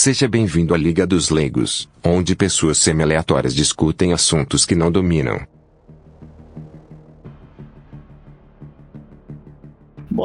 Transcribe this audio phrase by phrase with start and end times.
[0.00, 5.44] Seja bem-vindo à Liga dos Leigos, onde pessoas semi-aleatórias discutem assuntos que não dominam.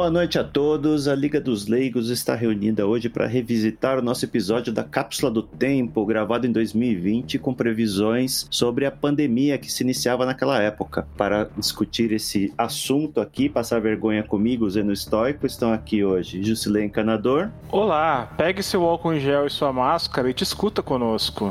[0.04, 1.08] Boa noite a todos.
[1.08, 5.42] A Liga dos Leigos está reunida hoje para revisitar o nosso episódio da Cápsula do
[5.42, 11.08] Tempo, gravado em 2020, com previsões sobre a pandemia que se iniciava naquela época.
[11.16, 17.48] Para discutir esse assunto aqui, passar vergonha comigo, Zeno Estoico, estão aqui hoje Jusilei Encanador.
[17.70, 21.50] Olá, pegue seu álcool em gel e sua máscara e escuta conosco.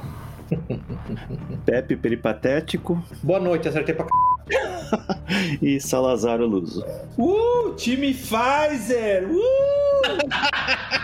[1.65, 3.03] Pepe Peripatético.
[3.23, 4.32] Boa noite, acertei pra c...
[5.61, 6.83] e Salazar Luso.
[7.17, 9.27] Uh, time Pfizer!
[9.29, 10.99] Uh!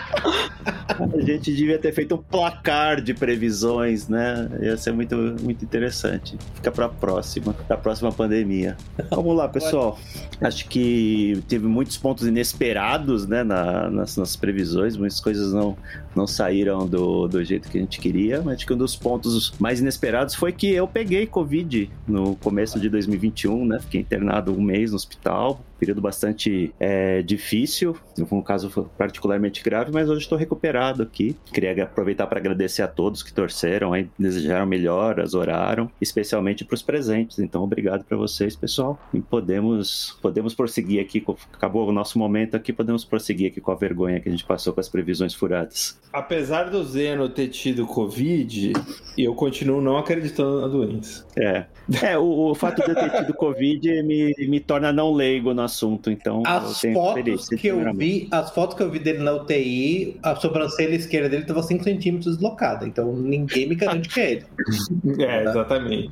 [0.98, 4.48] A gente devia ter feito um placar de previsões, né?
[4.60, 6.36] Ia ser muito, muito interessante.
[6.54, 8.76] Fica para a próxima, para a próxima pandemia.
[9.10, 9.98] Vamos lá, pessoal.
[10.40, 14.96] Acho que teve muitos pontos inesperados, né, na, nas, nas previsões.
[14.96, 15.76] Muitas coisas não,
[16.14, 18.42] não saíram do, do jeito que a gente queria.
[18.42, 22.78] Mas acho que um dos pontos mais inesperados foi que eu peguei Covid no começo
[22.78, 23.78] de 2021, né?
[23.80, 29.90] Fiquei internado um mês no hospital, período bastante é, difícil, foi um caso particularmente grave,
[29.90, 31.36] mas hoje estou recuperado aqui.
[31.52, 36.82] Queria aproveitar para agradecer a todos que torceram, aí, desejaram melhoras, oraram, especialmente para os
[36.82, 37.38] presentes.
[37.38, 38.98] Então, obrigado para vocês, pessoal.
[39.12, 43.74] E podemos, podemos prosseguir aqui, acabou o nosso momento aqui, podemos prosseguir aqui com a
[43.74, 45.98] vergonha que a gente passou com as previsões furadas.
[46.12, 48.72] Apesar do Zeno ter tido Covid,
[49.16, 51.26] eu continuo não acreditando na doença.
[51.36, 51.64] É,
[52.02, 55.62] é o, o fato de eu ter tido Covid me, me torna não leigo no
[55.62, 59.89] assunto, então as fotos que eu vi, as fotos que eu vi dele na UTI,
[60.22, 64.44] a sobrancelha esquerda dele estava 5 centímetros deslocada, então ninguém me garante que é ele.
[65.20, 66.10] É, exatamente.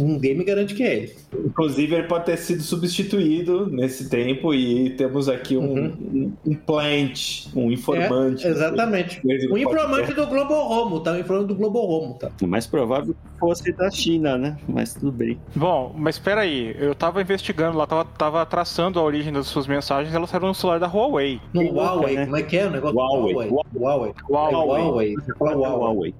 [0.00, 1.14] Ninguém me garante que é ele.
[1.44, 6.32] Inclusive, ele pode ter sido substituído nesse tempo e temos aqui um, uhum.
[6.46, 8.46] um, um plant, um informante.
[8.46, 9.20] É, exatamente.
[9.50, 11.12] Um informante do Globo Romo, tá?
[11.12, 12.30] Um informante do Globo Romo, tá?
[12.40, 14.56] O mais provável fosse da China, né?
[14.68, 15.36] Mas tudo bem.
[15.56, 19.66] Bom, mas espera aí, eu tava investigando lá, tava, tava traçando a origem das suas
[19.66, 21.40] mensagens, elas saíram no celular da Huawei.
[21.52, 22.24] No Huawei, né?
[22.26, 22.96] como é que é o negócio?
[22.96, 23.34] Huawei.
[23.34, 24.14] Huawei.
[24.28, 25.16] Huawei.
[25.40, 26.14] Huawei.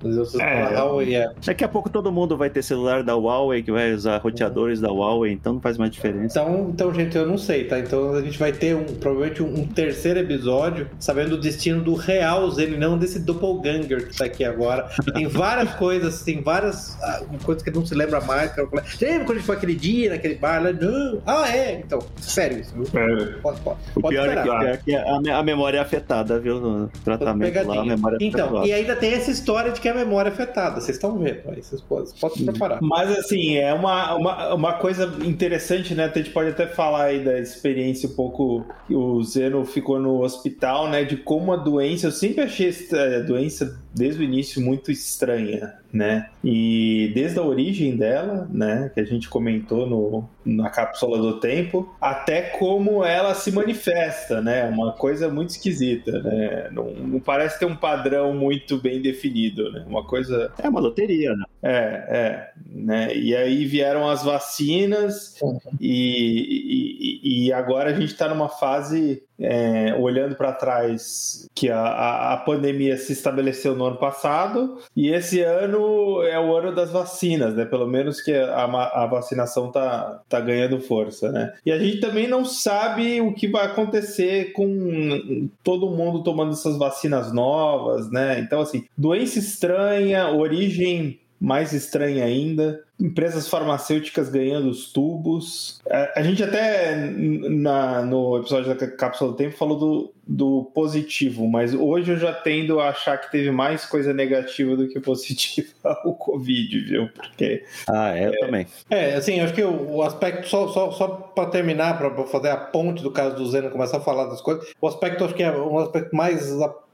[0.75, 1.15] Huawei.
[1.15, 1.31] É.
[1.47, 4.91] Daqui a pouco todo mundo vai ter celular da Huawei, que vai usar roteadores da
[4.91, 6.41] Huawei, então não faz mais diferença.
[6.41, 7.78] Então, então gente, eu não sei, tá?
[7.78, 11.94] Então a gente vai ter um, provavelmente um, um terceiro episódio sabendo o destino do
[11.94, 14.91] real Zen, não desse doppelganger que tá aqui agora.
[15.15, 18.55] Tem várias coisas, tem várias uh, coisas que não se lembra mais.
[18.56, 20.73] Lembra quando a gente foi aquele dia, naquele bar lá?
[20.73, 21.23] Não.
[21.27, 21.81] Ah, é.
[21.84, 22.84] Então, sério isso, viu?
[23.00, 23.27] É.
[23.41, 26.39] Pode, pode, o pode pior é que, pior é que a, a, memória é afetada,
[26.39, 26.61] viu?
[26.61, 28.67] No tratamento lá, a memória é Então, afetada.
[28.67, 30.81] e ainda tem essa história de que a memória é afetada.
[30.81, 32.78] Vocês estão vendo, aí vocês podem, podem se preparar.
[32.81, 36.11] Mas assim, é uma, uma, uma coisa interessante, né?
[36.12, 40.22] A gente pode até falar aí da experiência um pouco que o Zeno ficou no
[40.22, 41.05] hospital, né?
[41.05, 46.30] De como a doença, eu sempre achei a doença desde o início muito estranha, né?
[46.42, 51.94] E desde a origem dela, né, que a gente comentou no, na cápsula do tempo,
[52.00, 54.64] até como ela se manifesta, né?
[54.69, 56.70] Uma coisa muito esquisita, né?
[56.72, 59.84] Não, não parece ter um padrão muito bem definido, né?
[59.86, 61.44] Uma coisa é uma loteria, né?
[61.62, 61.70] É,
[62.09, 63.14] é, né?
[63.14, 65.59] E aí vieram as vacinas uhum.
[65.80, 72.32] e, e, e agora a gente está numa fase é, olhando para trás, que a,
[72.32, 77.54] a, pandemia se estabeleceu no ano passado e esse ano é o ano das vacinas,
[77.54, 77.64] né?
[77.64, 81.53] Pelo menos que a, a vacinação tá, tá ganhando força, né?
[81.66, 86.78] E a gente também não sabe o que vai acontecer com todo mundo tomando essas
[86.78, 88.38] vacinas novas, né?
[88.38, 95.80] Então, assim, doença estranha, origem mais estranha ainda empresas farmacêuticas ganhando os tubos.
[95.91, 101.48] A, a gente até na, no episódio da Cápsula do Tempo falou do, do positivo,
[101.48, 105.68] mas hoje eu já tendo a achar que teve mais coisa negativa do que positiva
[106.04, 107.09] o Covid, viu?
[107.09, 107.65] Porque.
[107.88, 108.66] Ah, é, eu é, também.
[108.88, 112.56] É, assim, acho que o, o aspecto, só, só, só para terminar, para fazer a
[112.56, 115.50] ponte do caso do Zeno começar a falar das coisas, o aspecto acho que é
[115.50, 116.53] um aspecto mais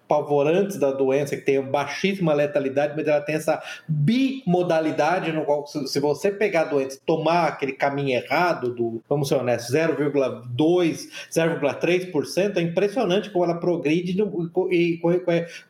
[0.08, 6.00] pavorantes da doença, que tem baixíssima letalidade, mas ela tem essa bimodalidade no qual, se
[6.00, 12.56] você pegar a doença e tomar aquele caminho errado, do, vamos ser honestos, 0,2%, 0,3%,
[12.56, 15.10] é impressionante como ela progride no, e, com,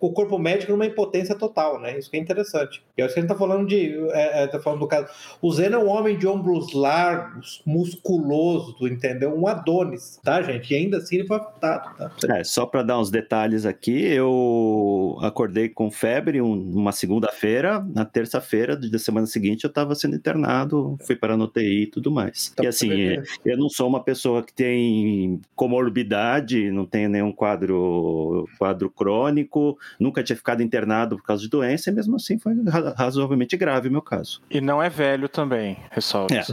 [0.01, 1.99] o corpo médico numa impotência total, né?
[1.99, 2.83] Isso que é interessante.
[2.97, 3.97] E acho que a gente está falando de.
[4.13, 5.09] É, é, tá falando do caso.
[5.43, 9.37] O Zeno é um homem de ombros largos, musculoso, entendeu?
[9.37, 10.73] Um Adonis, tá, gente?
[10.73, 12.11] E ainda assim ele foi afetado, tá?
[12.37, 17.85] É, só para dar uns detalhes aqui, eu eu acordei com febre um, uma segunda-feira,
[17.95, 22.11] na terça-feira da semana seguinte eu estava sendo internado, fui para a UTI e tudo
[22.11, 22.51] mais.
[22.51, 22.91] Tá e assim,
[23.45, 30.23] eu não sou uma pessoa que tem comorbidade, não tenho nenhum quadro, quadro crônico, nunca
[30.23, 32.55] tinha ficado internado por causa de doença, e mesmo assim foi
[32.97, 34.41] razoavelmente grave o meu caso.
[34.51, 36.35] E não é velho também, ressalto.
[36.35, 36.45] É.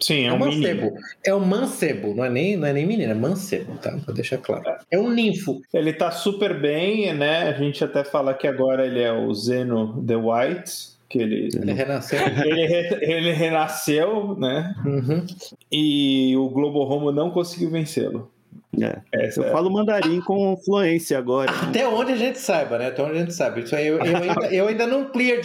[0.00, 0.80] Sim, é, é um mancebo.
[0.82, 1.00] Menino.
[1.24, 3.96] É um mancebo, não é nem, não é nem menino, é mancebo, tá?
[4.04, 4.64] Pra deixar claro.
[4.90, 5.60] É um ninfo.
[5.72, 7.48] Ele tá super bem, né?
[7.48, 11.00] A gente até fala que agora ele é o Zeno The White.
[11.08, 12.20] Que ele, ele renasceu.
[12.44, 12.62] Ele,
[13.00, 14.72] ele renasceu, né?
[14.86, 15.26] Uhum.
[15.70, 18.30] E o Globo Romo não conseguiu vencê-lo.
[18.78, 19.00] É.
[19.36, 19.50] eu é.
[19.50, 21.50] falo mandarim com fluência agora.
[21.50, 22.86] Até onde a gente saiba, né?
[22.86, 23.62] Até onde a gente sabe.
[23.62, 25.40] Isso aí eu, eu, ainda, eu ainda não clear.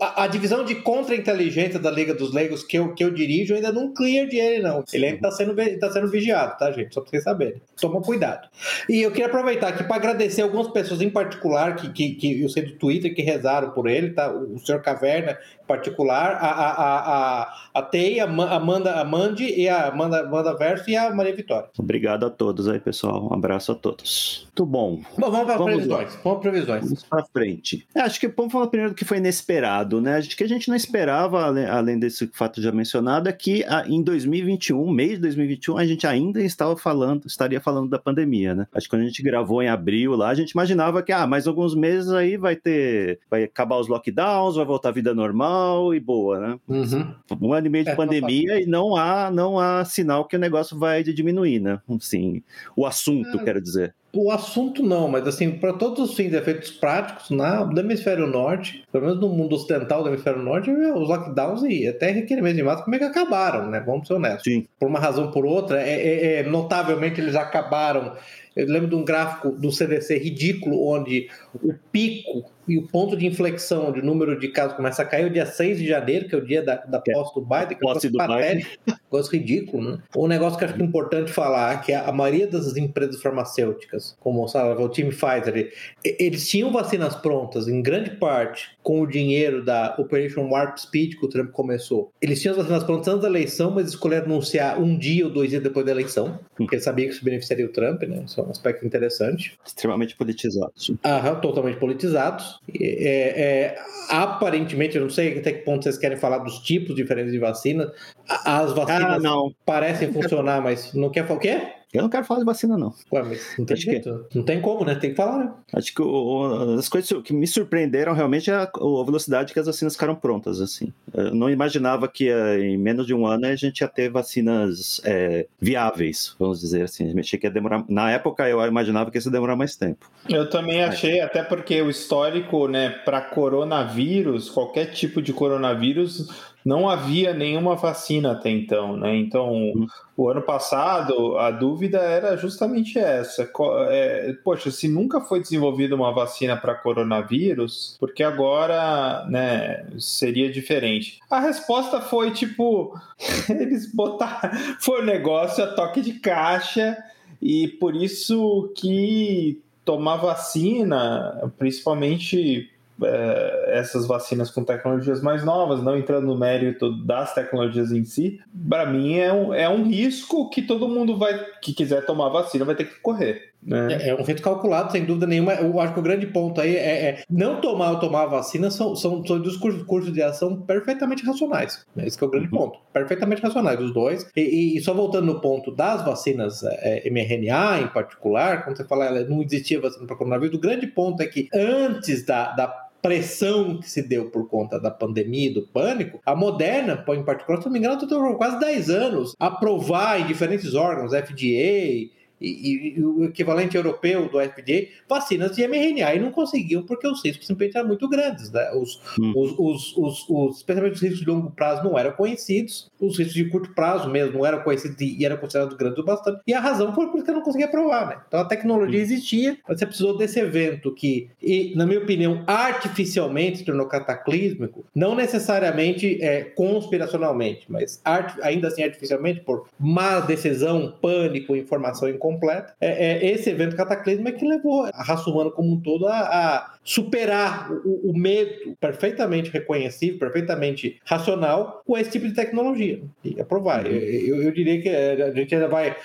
[0.00, 3.56] A, a divisão de contra-inteligência da Liga dos Leigos que eu, que eu dirijo, eu
[3.56, 4.84] ainda não clear de ele, não.
[4.92, 6.94] Ele ainda está sendo, tá sendo vigiado, tá, gente?
[6.94, 7.60] Só para vocês saberem.
[7.80, 8.48] Toma cuidado.
[8.88, 12.48] E eu queria aproveitar aqui para agradecer algumas pessoas em particular que, que, que eu
[12.48, 14.32] sei do Twitter que rezaram por ele, tá?
[14.32, 15.36] O senhor Caverna,
[15.70, 16.98] particular, a, a,
[17.42, 21.34] a, a, Tei, a Amanda, a Mandy e a Amanda, Amanda Verso e a Maria
[21.34, 21.68] Vitória.
[21.78, 23.28] Obrigado a todos aí, pessoal.
[23.30, 24.46] Um abraço a todos.
[24.46, 25.00] Muito bom.
[25.16, 26.08] bom vamos para previsões.
[26.08, 26.84] Vamos para previsões.
[26.84, 27.86] Vamos para frente.
[27.94, 30.16] É, acho que vamos falar primeiro do que foi inesperado, né?
[30.16, 34.90] Acho que a gente não esperava, além desse fato já mencionado, é que em 2021,
[34.90, 38.66] mês de 2021, a gente ainda estava falando, estaria falando da pandemia, né?
[38.74, 41.46] Acho que quando a gente gravou em abril lá, a gente imaginava que, ah, mais
[41.46, 45.59] alguns meses aí vai ter, vai acabar os lockdowns, vai voltar a vida normal
[45.94, 46.58] e boa, né?
[46.68, 47.14] Uhum.
[47.40, 50.38] Um ano e meio de é, pandemia e não há, não há sinal que o
[50.38, 51.80] negócio vai diminuir, né?
[52.00, 52.42] Sim,
[52.76, 53.94] o assunto, é, quero dizer.
[54.12, 58.84] O assunto não, mas assim, para todos os fins efeitos práticos, na, no hemisfério norte,
[58.90, 62.84] pelo menos no mundo ocidental do hemisfério norte, os lockdowns e até requerimentos de máscara
[62.84, 63.80] como é que acabaram, né?
[63.80, 64.42] Vamos ser honestos.
[64.42, 64.66] Sim.
[64.80, 68.14] Por uma razão ou por outra, é, é, é, notavelmente eles acabaram.
[68.54, 71.28] Eu lembro de um gráfico do CDC ridículo, onde
[71.62, 75.30] o pico e o ponto de inflexão o número de casos começa a cair o
[75.30, 77.12] dia 6 de janeiro, que é o dia da, da é.
[77.12, 78.70] posse do Biden, que é um negócio patético,
[79.10, 79.98] negócio ridículo, né?
[80.16, 84.46] Um negócio que acho que é importante falar, que a maioria das empresas farmacêuticas, como
[84.46, 85.72] sabe, o time Pfizer,
[86.04, 91.26] eles tinham vacinas prontas, em grande parte, com o dinheiro da Operation Warp Speed que
[91.26, 92.12] o Trump começou.
[92.20, 95.50] Eles tinham as vacinas prontas antes da eleição, mas escolheram anunciar um dia ou dois
[95.50, 98.22] dias depois da eleição, porque eles sabiam que isso beneficiaria o Trump, né?
[98.24, 99.58] Isso um aspecto interessante.
[99.64, 100.92] Extremamente politizados.
[101.04, 102.60] Aham, totalmente politizados.
[102.68, 103.78] É, é,
[104.08, 107.92] aparentemente, eu não sei até que ponto vocês querem falar dos tipos diferentes de vacina.
[108.28, 111.79] As vacinas ah, parecem funcionar, mas não quer falar o quê?
[111.92, 112.94] Eu não quero falar de vacina, não.
[113.12, 114.26] Ué, mas não tem Acho jeito.
[114.30, 114.38] Que...
[114.38, 114.94] Não tem como, né?
[114.94, 115.52] Tem que falar, né?
[115.72, 119.66] Acho que o, as coisas que me surpreenderam realmente é a, a, velocidade que as
[119.66, 120.92] vacinas ficaram prontas, assim.
[121.12, 125.00] Eu não imaginava que eh, em menos de um ano a gente ia ter vacinas
[125.04, 127.18] é, viáveis, vamos dizer assim.
[127.18, 127.84] Achei que ia demorar...
[127.88, 130.08] Na época eu imaginava que ia demorar mais tempo.
[130.28, 136.28] Eu também achei, até porque o histórico, né, para coronavírus, qualquer tipo de coronavírus
[136.64, 139.16] não havia nenhuma vacina até então, né?
[139.16, 139.72] Então,
[140.16, 143.50] o ano passado, a dúvida era justamente essa.
[143.88, 151.18] É, poxa, se nunca foi desenvolvida uma vacina para coronavírus, porque agora, né, seria diferente?
[151.30, 152.94] A resposta foi tipo,
[153.48, 156.96] eles botaram, foi um negócio a toque de caixa
[157.40, 162.70] e por isso que tomar vacina, principalmente
[163.02, 168.40] é, essas vacinas com tecnologias mais novas, não entrando no mérito das tecnologias em si,
[168.68, 172.64] para mim é um, é um risco que todo mundo vai que quiser tomar vacina
[172.64, 173.50] vai ter que correr.
[173.62, 173.92] Né?
[173.92, 175.52] É, é, um feito calculado, sem dúvida nenhuma.
[175.52, 178.70] Eu acho que o grande ponto aí é, é não tomar ou tomar a vacina
[178.70, 181.84] são, são, são dos cursos, cursos de ação perfeitamente racionais.
[181.98, 182.58] Esse é o grande uhum.
[182.58, 182.78] ponto.
[182.92, 184.26] Perfeitamente racionais, os dois.
[184.34, 189.10] E, e, só voltando no ponto das vacinas é, mRNA em particular, quando você fala
[189.24, 193.88] não existia vacina para coronavírus, o grande ponto é que antes da, da pressão que
[193.88, 197.72] se deu por conta da pandemia e do pânico, a Moderna, em particular, se não
[197.72, 203.76] me engano, tentou quase 10 anos aprovar em diferentes órgãos, FDA, e, e, o equivalente
[203.76, 208.08] europeu do FDA, vacinas de mRNA, e não conseguiam porque os riscos simplesmente eram muito
[208.08, 208.50] grandes.
[208.50, 208.70] Né?
[208.74, 209.32] Os, hum.
[209.36, 213.34] os, os, os, os, especialmente os riscos de longo prazo não eram conhecidos, os riscos
[213.34, 216.60] de curto prazo mesmo não eram conhecidos e eram considerados grandes o bastante, e a
[216.60, 218.08] razão foi porque eu não conseguia provar.
[218.08, 218.16] Né?
[218.26, 219.02] Então a tecnologia hum.
[219.02, 224.84] existia, mas você precisou desse evento que, e, na minha opinião, artificialmente se tornou cataclísmico,
[224.94, 232.29] não necessariamente é, conspiracionalmente, mas art, ainda assim artificialmente, por má decisão, pânico, informação incompleta
[232.32, 232.74] completa.
[232.80, 236.20] É, é, esse evento cataclismo é que levou a raça humana como um todo a,
[236.20, 243.40] a superar o, o, medo perfeitamente reconhecível, perfeitamente racional com esse tipo de tecnologia e
[243.40, 243.86] aprovar.
[243.86, 243.92] Uhum.
[243.92, 245.96] Eu, eu, diria que a gente ainda vai.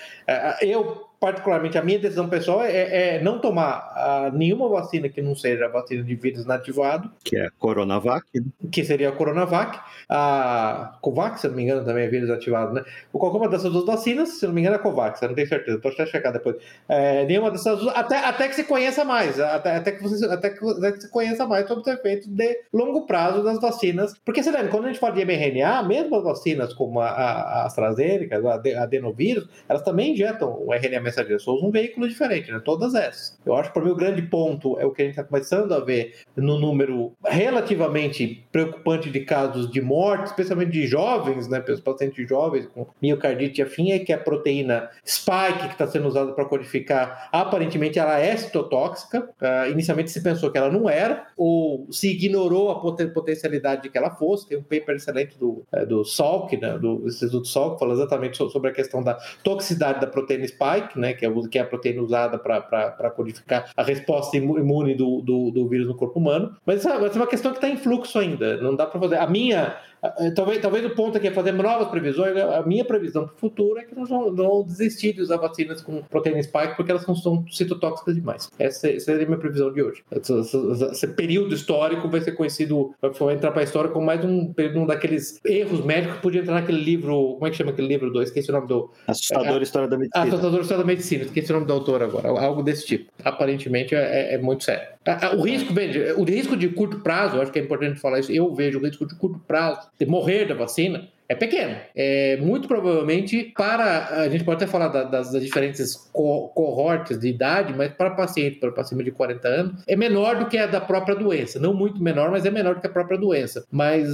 [0.62, 5.34] Eu particularmente, a minha decisão pessoal é, é não tomar a nenhuma vacina que não
[5.34, 8.24] seja a vacina de vírus inativado, Que é a Coronavac.
[8.36, 8.46] né?
[8.72, 12.84] que seria a Coronavac, a Covax, se não me engano, também é vírus ativado, né?
[13.12, 15.36] Ou qualquer uma dessas duas vacinas, se não me engano, é a Covax, eu não
[15.36, 16.58] tenho certeza, posso até checar depois.
[16.88, 20.52] É, nenhuma dessas duas, até, até que se conheça mais, até, até, que você, até,
[20.52, 24.14] que, até que se conheça mais sobre os efeitos de longo prazo das vacinas.
[24.24, 27.66] Porque você lembra, quando a gente fala de mRNA, mesmo as vacinas como a, a,
[27.66, 32.52] AstraZeneca, a ade- adenovírus, elas também injetam o RNA mensageiro, só usam um veículo diferente,
[32.52, 32.60] né?
[32.64, 33.38] Todas essas.
[33.46, 35.72] Eu acho que para mim o grande ponto é o que a gente está começando
[35.74, 41.64] a ver no número relativamente preocupante de casos de morte, especialmente de jovens, né?
[41.84, 46.46] Pacientes jovens com miocardite afim, é que a proteína spike que está sendo usada para
[46.46, 49.30] codificar, aparentemente ela é citotóxica.
[49.40, 53.90] Ah, inicialmente se pensou que ela não era, ou se ignorou a poten- potencialidade de
[53.90, 54.48] que ela fosse.
[54.48, 56.78] Tem um paper excelente do, eh, do Salk, né?
[56.78, 61.14] do Instituto Salk, falando exatamente so- sobre a questão da toxicidade da proteína spike, né?
[61.14, 65.52] que, é, que é a proteína usada para codificar a resposta imu- imune do, do,
[65.52, 66.56] do vírus no corpo humano.
[66.66, 68.58] Mas essa essa é uma questão que está em fluxo ainda.
[68.58, 69.18] Não dá para fazer.
[69.18, 69.76] A minha.
[70.04, 72.36] Eh, Talvez, talvez o ponto aqui é fazer novas previsões.
[72.38, 75.38] A minha previsão para o futuro é que nós vamos, não vamos desistir de usar
[75.38, 78.50] vacinas com proteína spike porque elas não são citotóxicas demais.
[78.60, 80.04] Essa, essa é a minha previsão de hoje.
[80.12, 84.24] Esse, esse- esse período histórico vai ser conhecido, vai entrar para a história como mais
[84.24, 87.34] um período um daqueles erros médicos que podia entrar naquele livro.
[87.34, 88.12] Como é que chama aquele livro?
[88.12, 88.92] Do, esqueci o nome do.
[89.08, 90.24] Assustadora história da medicina.
[90.26, 93.12] Assustador História da Medicina, esqueci o nome do autor agora, algo desse tipo.
[93.24, 94.95] Aparentemente é, é muito sério.
[95.08, 98.20] Ah, ah, O risco, veja, o risco de curto prazo, acho que é importante falar
[98.20, 101.76] isso, eu vejo o risco de curto prazo de morrer da vacina é pequeno.
[101.96, 104.22] É, muito provavelmente para.
[104.22, 108.12] A gente pode até falar da- das, das diferentes co- cohortes de idade, mas para
[108.12, 111.60] paciente, para acima de 40 anos, é menor do que a da própria doença.
[111.60, 113.66] Não muito menor, mas é menor do que a própria doença.
[113.72, 114.08] Mas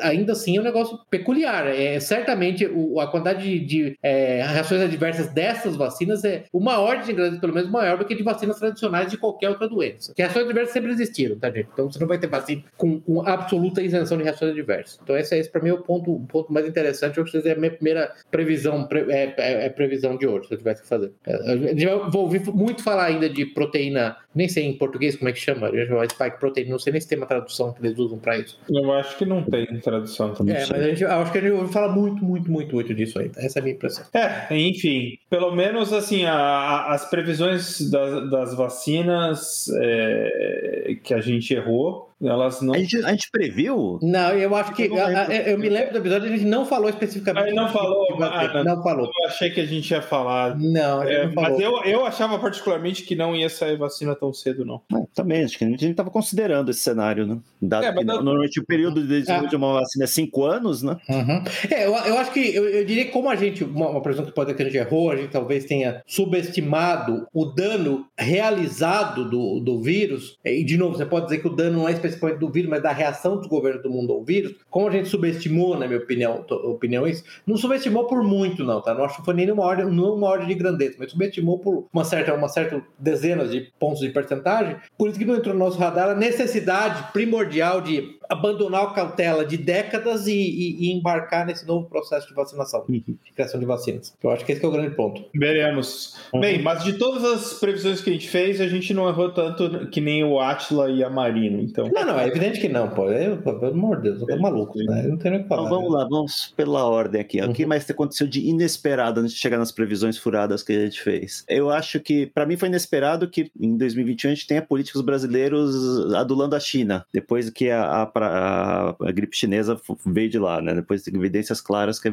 [0.00, 1.66] ainda assim é um negócio peculiar.
[1.66, 7.06] É, certamente o- a quantidade de, de, é, reações adversas dessas vacinas é uma ordem
[7.06, 10.12] de grandeza, pelo menos, maior do que de vacinas tradicionais de qualquer outra doença.
[10.14, 11.68] Que reações adversas sempre existiram, tá, gente?
[11.72, 14.98] Então você não vai ter vacina com, com absoluta isenção de reações adversas.
[15.02, 17.18] Então esse, esse para mim é o ponto, o ponto mais interessante.
[17.18, 20.54] Eu preciso é a minha primeira previsão, pre- é, é- é previsão de hoje, se
[20.54, 21.12] eu tivesse que fazer.
[21.26, 21.36] É,
[21.84, 25.38] vai- vou ouvir muito falar ainda de proteína, nem sei em português como é que
[25.40, 25.70] chama,
[26.10, 28.58] spike protein, não sei nem se tem uma tradução que eles usam para isso.
[28.70, 30.54] Eu acho que não tem tradução também.
[30.54, 32.94] É, mas a gente, eu acho que a gente ouve falar muito, muito, muito, muito
[32.94, 33.30] disso aí.
[33.36, 34.04] Essa é a minha impressão.
[34.14, 41.20] É, enfim, pelo menos assim, a- a- as previsões das, das vacinas é, que a
[41.20, 42.74] gente errou, elas não.
[42.74, 43.98] A gente, a gente previu?
[44.02, 44.84] Não, eu acho que.
[44.84, 47.50] Eu não a- eu me lembro do episódio, a gente não falou especificamente.
[47.50, 48.06] Ah, não falou?
[48.22, 49.06] Ah, não falou.
[49.06, 50.56] Eu achei que a gente ia falar.
[50.58, 51.50] Não, É, não falou.
[51.50, 54.80] mas eu, eu achava particularmente que não ia sair vacina tão cedo, não.
[54.92, 57.38] Ah, também, acho que a gente estava considerando esse cenário, né?
[57.60, 59.50] Dado É, mas que eu- normalmente o período de desenvolvimento Ah.
[59.50, 60.96] de uma vacina é cinco anos, né?
[61.08, 61.42] Uhum.
[61.70, 64.24] É, eu, eu acho que eu, eu diria que como a gente, uma, uma previsão
[64.26, 69.28] que pode ser que a gente errou, a gente talvez tenha subestimado o dano realizado
[69.28, 70.36] do, do vírus.
[70.44, 72.82] E de novo, você pode dizer que o dano não é especificamente do vírus, mas
[72.82, 74.54] da reação dos governos do mundo ao vírus.
[74.70, 78.94] Como a gente subestimou, na minha opinião, opinião isso, não subestimou por muito, não, tá?
[78.94, 81.86] Não acho que foi nem numa ordem, não uma ordem de grandeza, mas subestimou por
[81.92, 84.76] uma certa, uma certa dezenas de pontos de percentagem.
[84.96, 89.44] Por isso que não entrou no nosso radar a necessidade primordial de abandonar a cautela
[89.44, 93.02] de décadas e, e- e embarcar nesse novo processo de vacinação, de
[93.34, 94.14] criação de vacinas.
[94.22, 95.22] Eu acho que esse é o grande ponto.
[95.34, 96.16] Veremos.
[96.32, 96.40] Uhum.
[96.40, 99.86] Bem, mas de todas as previsões que a gente fez, a gente não errou tanto
[99.88, 101.90] que nem o Atila e a Marino, então.
[101.92, 103.10] Não, não, é evidente que não, pô.
[103.10, 105.04] Eu, pelo amor de Deus, eu tô maluco, né?
[105.04, 105.66] Eu não tenho nem o que falar.
[105.66, 107.40] Então vamos lá, vamos pela ordem aqui.
[107.40, 107.68] O que Uhum.
[107.68, 111.44] mais aconteceu de inesperado antes de chegar nas previsões furadas que a gente fez?
[111.48, 116.12] Eu acho que, para mim, foi inesperado que em 2021 a gente tenha políticos brasileiros
[116.14, 120.74] adulando a China, depois que a, a, a- a gripe chinesa veio de lá, né?
[120.74, 122.08] Depois de evidências claras que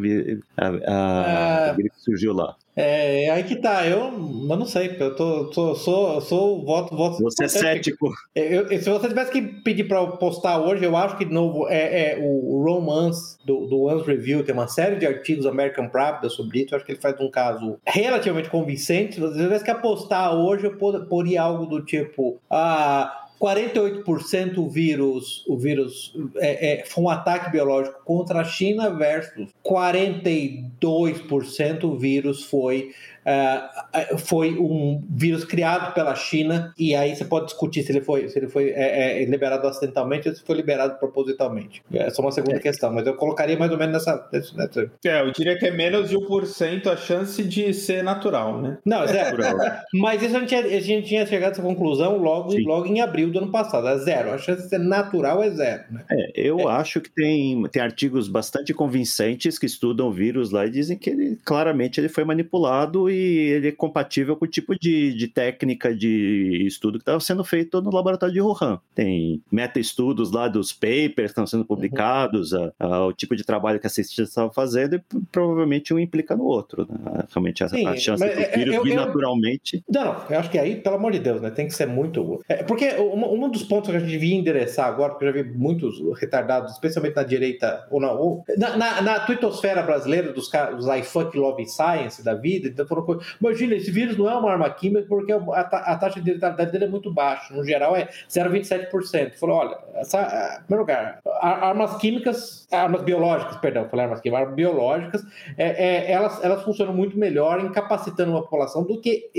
[0.57, 1.69] a, a- a- Ah.
[1.71, 2.55] a gripe surgiu lá.
[2.73, 4.11] É, aí que tá, eu, eu
[4.57, 7.21] não sei, eu tô, tô, sou, sou voto, voto.
[7.21, 8.09] Você é cético.
[8.33, 11.33] Eu- eu- se você tivesse que pedir para eu postar hoje, eu acho que de
[11.33, 16.29] novo é, é o, Romance do, do Review, tem uma série de artigos American Pravda
[16.29, 16.73] sobre isso.
[16.73, 19.15] Eu acho que ele faz um caso relativamente convincente.
[19.15, 22.37] Se você tivesse que apostar hoje, eu por- poria algo do tipo.
[22.49, 28.91] Ah, 48% o vírus, o vírus é, é, foi um ataque biológico contra a China
[28.91, 32.91] versus 42% o vírus foi
[33.25, 38.27] ah, foi um vírus criado pela China e aí você pode discutir se ele foi
[38.29, 41.83] se ele foi é, é, liberado acidentalmente ou se foi liberado propositalmente.
[41.93, 45.31] Essa é uma segunda questão, mas eu colocaria mais ou menos nessa, nessa, É, eu
[45.31, 48.77] diria que é menos de 1% a chance de ser natural, né?
[48.85, 49.37] Não, é zero.
[49.93, 52.63] Mas isso a gente, tinha- a gente tinha chegado a essa conclusão logo, Sim.
[52.63, 53.87] logo em abril do ano passado.
[53.87, 54.31] É zero.
[54.31, 55.83] A chance de ser natural é zero.
[55.91, 56.03] Né?
[56.09, 60.69] É, eu acho que tem, tem artigos bastante convincentes que estudam o vírus lá e
[60.69, 65.13] dizem que ele claramente ele foi manipulado e ele é compatível com o tipo de,
[65.13, 68.79] de técnica de estudo que estava sendo feito no laboratório de Wuhan.
[68.95, 72.71] Tem meta-estudos lá dos papers que estão sendo publicados, uhum.
[72.79, 75.01] a, a, o tipo de trabalho que a cientista estava fazendo, e
[75.31, 76.87] provavelmente um implica no outro.
[76.89, 77.23] Né?
[77.31, 79.83] Realmente a, Sim, a chance do é, vírus vir naturalmente.
[79.89, 82.41] Não, eu acho que aí, pelo amor de Deus, né, tem que ser muito.
[82.47, 85.43] É, porque um, um dos pontos que a gente devia endereçar agora, porque eu já
[85.43, 90.49] vi muitos retardados, especialmente na direita, ou na, ou, na, na, na twittosfera brasileira, dos,
[90.75, 93.00] dos iFuck Love Science da vida, então foram
[93.39, 96.71] imagina, esse vírus não é uma arma química porque a, a, a taxa de letalidade
[96.71, 99.33] dele é muito baixa, no geral é 0,27%.
[99.35, 104.55] Falou, olha, essa, em primeiro lugar, armas químicas, armas biológicas, perdão, falei armas químicas, armas
[104.55, 105.25] biológicas,
[105.57, 109.29] é, é, elas, elas funcionam muito melhor incapacitando uma população do que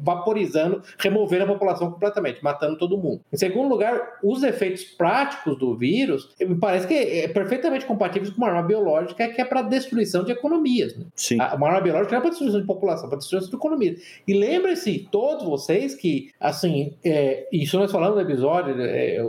[0.00, 3.20] vaporizando, removendo a população completamente, matando todo mundo.
[3.32, 8.38] Em segundo lugar, os efeitos práticos do vírus me parece que é perfeitamente compatíveis com
[8.38, 10.96] uma arma biológica que é para destruição de economias.
[10.96, 11.04] Né?
[11.14, 11.36] Sim.
[11.36, 14.00] Uma arma biológica não é para destruição de população, para destruição de economias.
[14.26, 19.22] E lembre-se, todos vocês, que, assim, é, isso nós falamos no episódio, é,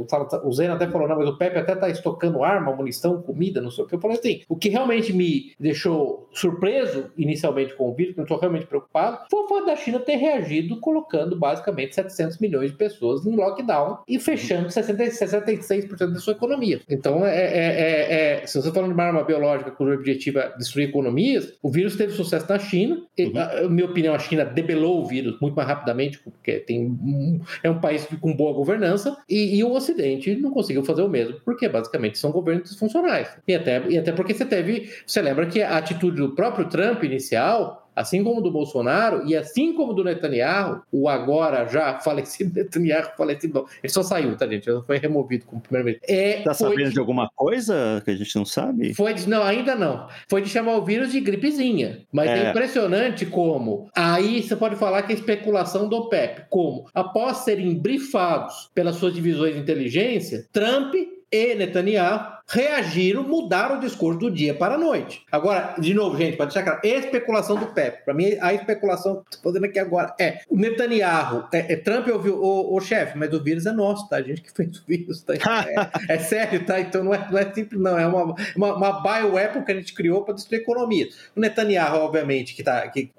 [0.43, 3.71] o Zeno até falou, não, mas o Pepe até está estocando arma, munição, comida, não
[3.71, 3.95] sei o que.
[3.95, 8.24] Eu falei assim, o que realmente me deixou surpreso inicialmente com o vírus, que eu
[8.24, 12.77] estou realmente preocupado, foi o fato da China ter reagido colocando basicamente 700 milhões de
[12.77, 16.82] pessoas em lockdown e fechando 60, 66% da sua economia.
[16.89, 20.39] Então, é, é, é, é, se você está falando de uma arma biológica cujo objetivo
[20.39, 23.01] é destruir economias, o vírus teve sucesso na China.
[23.18, 23.34] E, uhum.
[23.34, 27.70] na minha opinião, a China debelou o vírus muito mais rapidamente, porque tem um, é
[27.70, 31.70] um país com boa governança, e, e o Ocidente não conseguiu fazer o mesmo, porque
[31.70, 33.30] basicamente são governos funcionais.
[33.48, 37.03] E até, e até porque você teve, você lembra que a atitude do próprio Trump
[37.03, 43.12] inicial assim como do Bolsonaro e assim como do Netanyahu, o agora já falecido Netanyahu,
[43.15, 44.70] falecido não, ele só saiu, tá gente?
[44.70, 46.05] Ele foi removido como primeiro-ministro.
[46.13, 47.00] É, tá sabendo de...
[47.00, 48.94] alguma coisa que a gente não sabe?
[48.94, 49.29] Foi de...
[49.29, 50.08] não, ainda não.
[50.29, 52.01] Foi de chamar o vírus de gripezinha.
[52.12, 52.48] Mas é.
[52.48, 57.75] é impressionante como aí você pode falar que é especulação do PEP, como após serem
[57.75, 60.93] brifados pelas suas divisões de inteligência, Trump
[61.32, 65.23] e Netanyahu reagiram, mudaram o discurso do dia para a noite.
[65.31, 68.03] Agora, de novo, gente, para deixar claro, especulação do Pepe.
[68.05, 72.08] Para mim, a especulação que estou fazendo aqui agora é o Netanyahu, é, é Trump
[72.08, 74.17] ouviu o, o chefe, mas o vírus é nosso, tá?
[74.17, 75.34] A gente que fez o vírus, tá?
[75.34, 76.79] É, é sério, tá?
[76.79, 77.97] Então não é, não é simples, não.
[77.97, 81.08] É uma, uma, uma bioweapon que a gente criou para destruir a economia.
[81.36, 82.88] O Netanyahu, obviamente, que tá.
[82.89, 83.12] Que,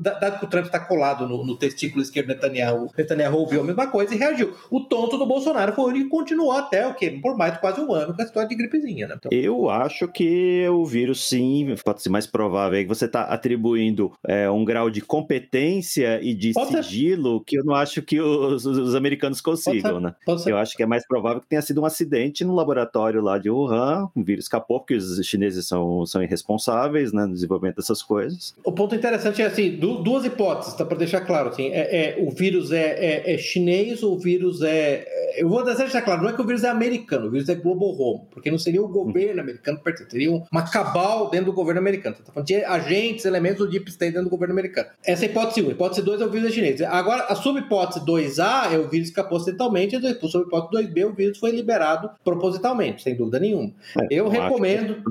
[0.00, 3.64] dado que o Trump está colado no, no, testículo esquerdo do Netanyahu, Netanyahu ouviu a
[3.64, 4.54] mesma coisa e reagiu.
[4.70, 7.18] O tonto do Bolsonaro foi ele que continuou até o quê?
[7.22, 9.14] Por mais de quase um ano com a história de gripezinha, né?
[9.18, 9.30] Então...
[9.32, 12.78] Eu acho que o vírus, sim, pode ser mais provável.
[12.78, 17.44] É que você está atribuindo é, um grau de competência e de pode sigilo ser.
[17.46, 20.14] que eu não acho que os, os americanos consigam, né?
[20.46, 23.50] Eu acho que é mais provável que tenha sido um acidente no laboratório lá de
[23.50, 28.54] Wuhan, o vírus escapou porque os chineses são, são irresponsáveis né, no desenvolvimento dessas coisas.
[28.64, 30.84] O ponto interessante é assim, duas hipóteses, tá?
[30.84, 34.62] Para deixar claro, assim, é, é o vírus é, é, é, chinês ou o vírus
[34.62, 35.06] é...
[35.36, 37.90] Eu vou deixar claro, não é que o vírus é americano, o vírus é global
[37.98, 42.16] home, porque porque não seria o governo americano, seria uma cabal dentro do governo americano.
[42.16, 44.88] Tá falando de agentes, elementos do Deep State dentro do governo americano.
[45.04, 45.70] Essa é a hipótese 1.
[45.70, 46.80] Hipótese 2 é o vírus chinês.
[46.82, 51.38] Agora, a subhipótese 2A é o vírus escapou acidentalmente, e a subhipótese 2B o vírus
[51.38, 53.72] foi liberado propositalmente, sem dúvida nenhuma.
[54.00, 55.02] É, eu recomendo.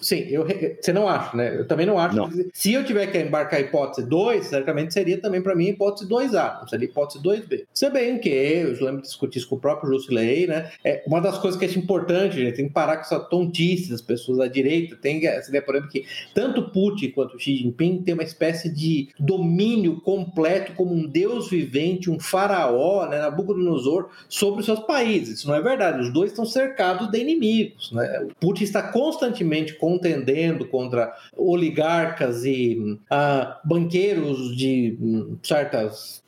[0.00, 0.46] Sim, eu,
[0.80, 1.58] você não acha, né?
[1.58, 2.16] Eu também não acho.
[2.16, 2.28] Não.
[2.28, 5.70] Que, se eu tiver que embarcar a hipótese 2, certamente seria também para mim a
[5.70, 7.64] hipótese 2A, não seria a hipótese 2B.
[7.72, 10.70] Se bem que, eu lembro de discutir isso com o próprio Jusilei, né?
[10.84, 14.00] É, uma das coisas que é importante, gente, tem que parar com essa tontice das
[14.00, 14.96] pessoas da direita.
[14.96, 19.08] Tem essa ideia, por exemplo, que tanto Putin quanto Xi Jinping tem uma espécie de
[19.18, 25.38] domínio completo como um deus vivente, um faraó, né, Nabucodonosor, sobre os seus países.
[25.38, 26.00] Isso não é verdade.
[26.00, 27.92] Os dois estão cercados de inimigos.
[27.92, 28.26] Né?
[28.40, 36.22] Putin está constantemente contendendo contra oligarcas e ah, banqueiros de hum, certas,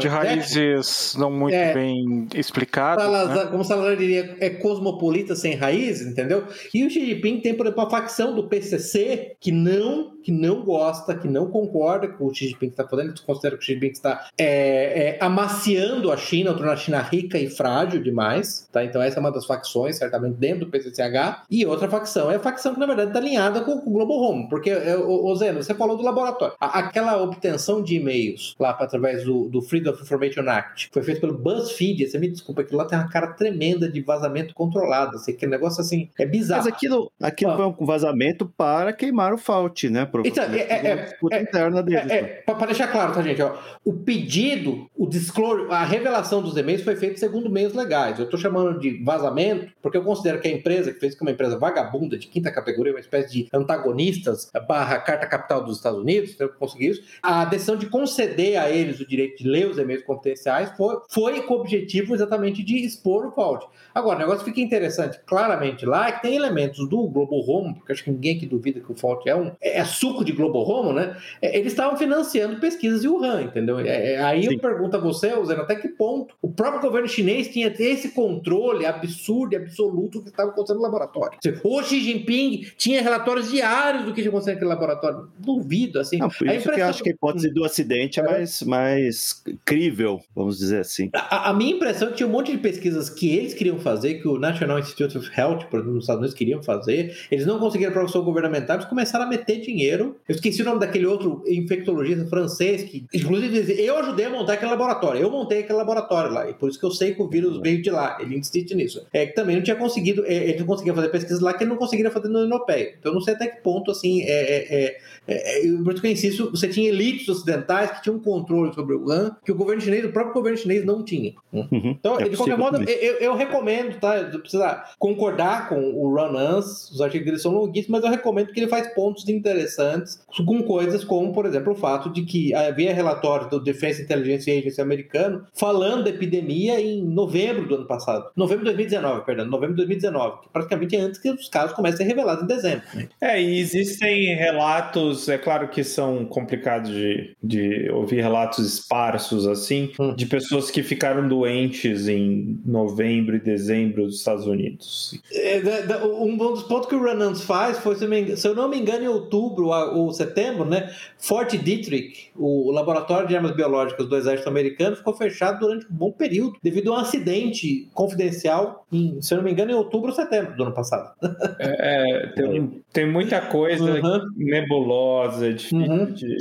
[0.00, 3.04] de raízes não muito é, bem explicadas.
[3.04, 3.50] Salazar, né?
[3.50, 6.44] Como Salazar diria, é cosmopolita sem raízes, entendeu?
[6.72, 10.62] E o Xi Jinping tem, por exemplo, a facção do PCC que não, que não
[10.62, 13.88] gosta, que não concorda com o Xi Jinping está fazendo, considera que o Xi Jinping
[13.88, 18.84] está é, é, amaciando a China, tornando a China rica e frágil demais, tá?
[18.84, 21.44] Então essa é uma das facções, certamente, dentro do PCCH.
[21.50, 24.18] E outra facção é a facção que, na verdade, está alinhada com, com, o Global
[24.18, 26.54] Home, porque, é, o, Zeno, você falou do laboratório.
[26.60, 31.20] A, aquela obtenção de e-mails lá através do, do Freedom of Information Act, foi feito
[31.20, 35.32] pelo BuzzFeed, você me desculpa, aquilo lá tem uma cara tremenda de vazamento controlado, assim,
[35.32, 36.64] aquele negócio assim, é bizarro.
[36.64, 37.56] Mas aquilo, aquilo ah.
[37.56, 40.08] foi um vazamento para queimar o Fault, né?
[40.24, 42.10] Então, é, é, é, disputa é, interna deles.
[42.10, 43.40] É, é para deixar claro, tá, gente?
[43.42, 48.18] Ó, o pedido, o disclosure, a revelação dos e-mails foi feita segundo meios legais.
[48.18, 51.24] Eu estou chamando de vazamento porque eu considero que a empresa que fez que é
[51.24, 56.00] uma empresa vagabunda de quinta categoria, uma espécie de antagonistas barra carta capital dos Estados
[56.00, 57.02] Unidos, então eu conseguir isso.
[57.22, 61.42] A decisão de conceder a eles o direito de ler os e-mails confidenciais foi, foi
[61.42, 63.66] com o objetivo exatamente de expor o Vault.
[63.94, 68.04] Agora, o negócio fica interessante, claramente lá, que tem elementos do Globo Home, porque acho
[68.04, 70.94] que ninguém que duvida que o Vault é um é, é suco de Globo Home,
[70.94, 71.16] né?
[71.40, 73.80] É, eles estavam financiando pesquisas de Wuhan, entendeu?
[73.80, 74.54] É, é aí Sim.
[74.54, 78.86] eu pergunto a você, Zeno, até que ponto o próprio governo chinês tinha esse controle
[78.86, 81.38] absurdo e absoluto do que estava acontecendo no laboratório.
[81.64, 85.28] O Xi Jinping tinha relatórios diários do que tinha acontecido naquele laboratório.
[85.38, 86.18] Duvido, assim.
[86.18, 86.74] Não, por isso impressão...
[86.74, 90.80] que eu acho que a hipótese do acidente é, é mais, mais crível, vamos dizer
[90.80, 91.10] assim.
[91.14, 94.14] A, a, minha impressão é que tinha um monte de pesquisas que eles queriam fazer,
[94.14, 97.58] que o National Institute of Health, por exemplo, nos Estados Unidos, queriam fazer, eles não
[97.58, 100.16] conseguiram professor governamental, eles começaram a meter dinheiro.
[100.28, 104.54] Eu esqueci o nome daquele outro infectologista francês que, inclusive, dizia, eu ajudei a montar
[104.54, 107.28] aquele laboratório, eu montei aquele laboratório lá, e por isso que eu sei que o
[107.28, 108.18] vírus veio de lá.
[108.20, 109.06] Ele insiste nisso.
[109.12, 111.70] É que também não tinha conseguido, é, ele não conseguia fazer pesquisas lá que ele
[111.70, 112.94] não conseguiria fazer no europeia.
[112.98, 116.12] Então, não sei até que ponto, assim, é, é, é, é por isso que eu
[116.12, 120.04] insisto, você tinha elites ocidentais que tinham controle sobre o Wuhan, que o governo chinês,
[120.04, 121.34] o próprio governo chinês não tinha.
[121.52, 121.96] Uhum.
[121.98, 124.24] Então, é de qualquer modo, eu, eu, recomendo, tá?
[124.24, 125.21] Precisa concordar
[125.68, 128.92] com o Ron Hans, os artigos dele são longuíssimos, mas eu recomendo que ele faz
[128.94, 134.02] pontos interessantes com coisas como, por exemplo, o fato de que havia relatórios do Defense
[134.02, 138.30] Intelligence Agency americano falando da epidemia em novembro do ano passado.
[138.36, 141.94] Novembro de 2019, perdão, novembro de 2019, que praticamente é antes que os casos comecem
[141.94, 142.82] a ser revelados em dezembro.
[142.94, 143.08] Né?
[143.20, 149.90] É, e existem relatos, é claro que são complicados de, de ouvir relatos esparsos assim,
[149.98, 150.14] hum.
[150.14, 155.11] de pessoas que ficaram doentes em novembro e dezembro dos Estados Unidos.
[155.32, 155.60] É,
[156.04, 159.66] um dos pontos que o Renans faz foi, se eu não me engano, em outubro
[159.68, 160.90] ou setembro, né?
[161.18, 166.12] Fort Detrick, o laboratório de armas biológicas do exército americano, ficou fechado durante um bom
[166.12, 170.14] período devido a um acidente confidencial, em, se eu não me engano, em outubro ou
[170.14, 171.12] setembro do ano passado.
[171.58, 174.20] É, tem, tem muita coisa uhum.
[174.36, 176.12] nebulosa, é difícil, uhum.
[176.12, 176.36] de,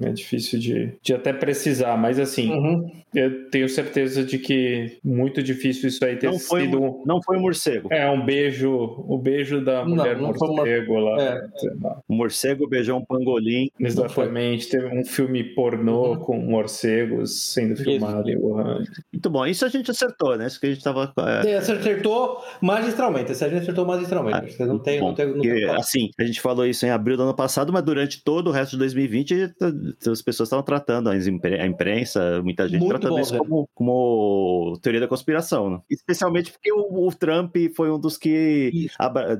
[0.00, 2.90] é difícil de, de até precisar, mas assim, uhum.
[3.14, 7.02] eu tenho certeza de que muito difícil isso aí ter não foi, sido.
[7.06, 7.88] Não foi um morcego.
[7.92, 11.22] É, um beijo, o beijo da mulher não, não morcego lá.
[11.22, 11.46] É.
[12.08, 13.70] O morcego beijou um pangolim.
[13.78, 16.16] Exatamente, teve um filme pornô uhum.
[16.16, 18.84] com morcegos sendo filmado em Wuhan.
[19.12, 20.46] Muito bom, isso a gente acertou, né?
[20.46, 21.12] Isso que a gente estava.
[21.18, 21.60] É...
[21.60, 24.56] Você acertou magistralmente, esse a gente acertou magistralmente.
[24.60, 27.16] Ah, não tem, bom, não tem, não tem assim, a gente falou isso em abril
[27.16, 29.54] do ano passado, mas durante todo o resto de 2020
[30.10, 35.00] as pessoas estavam tratando, a imprensa, muita gente Muito tratando bom, isso como, como, teoria
[35.00, 35.80] da conspiração, né?
[35.90, 38.88] Especialmente porque o, o, Trump foi um dos que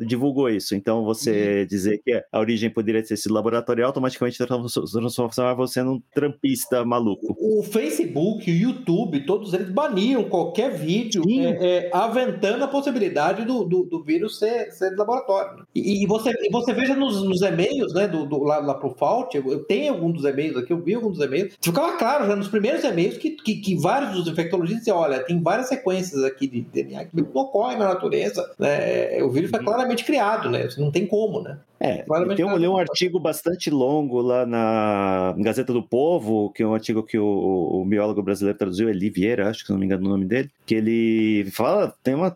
[0.07, 0.75] divulgou isso.
[0.75, 6.85] Então, você dizer que a origem poderia ter sido laboratorial, automaticamente transformava você num trumpista
[6.85, 7.37] maluco.
[7.39, 13.65] O Facebook, o YouTube, todos eles baniam qualquer vídeo é, é, aventando a possibilidade do,
[13.65, 15.59] do, do vírus ser, ser de laboratório.
[15.59, 15.65] Né?
[15.75, 18.91] E, e, você, e você veja nos, nos e-mails, né, do, do, lá, lá pro
[18.91, 22.27] Fault, eu, eu tenho algum dos e-mails aqui, eu vi alguns dos e-mails, ficava claro
[22.27, 26.23] já nos primeiros e-mails que, que, que vários dos infectologistas diziam, olha, tem várias sequências
[26.25, 29.23] aqui de DNA que não ocorrem na natureza, né?
[29.23, 29.65] o vírus foi uhum.
[29.65, 31.59] claramente criado, né, não tem como, né.
[31.85, 32.05] É,
[32.37, 36.75] tem um, li um artigo bastante longo lá na Gazeta do Povo, que é um
[36.75, 40.07] artigo que o, o biólogo brasileiro traduziu, Eli Vieira, acho que se não me engano
[40.07, 42.33] o nome dele, que ele fala, tem uma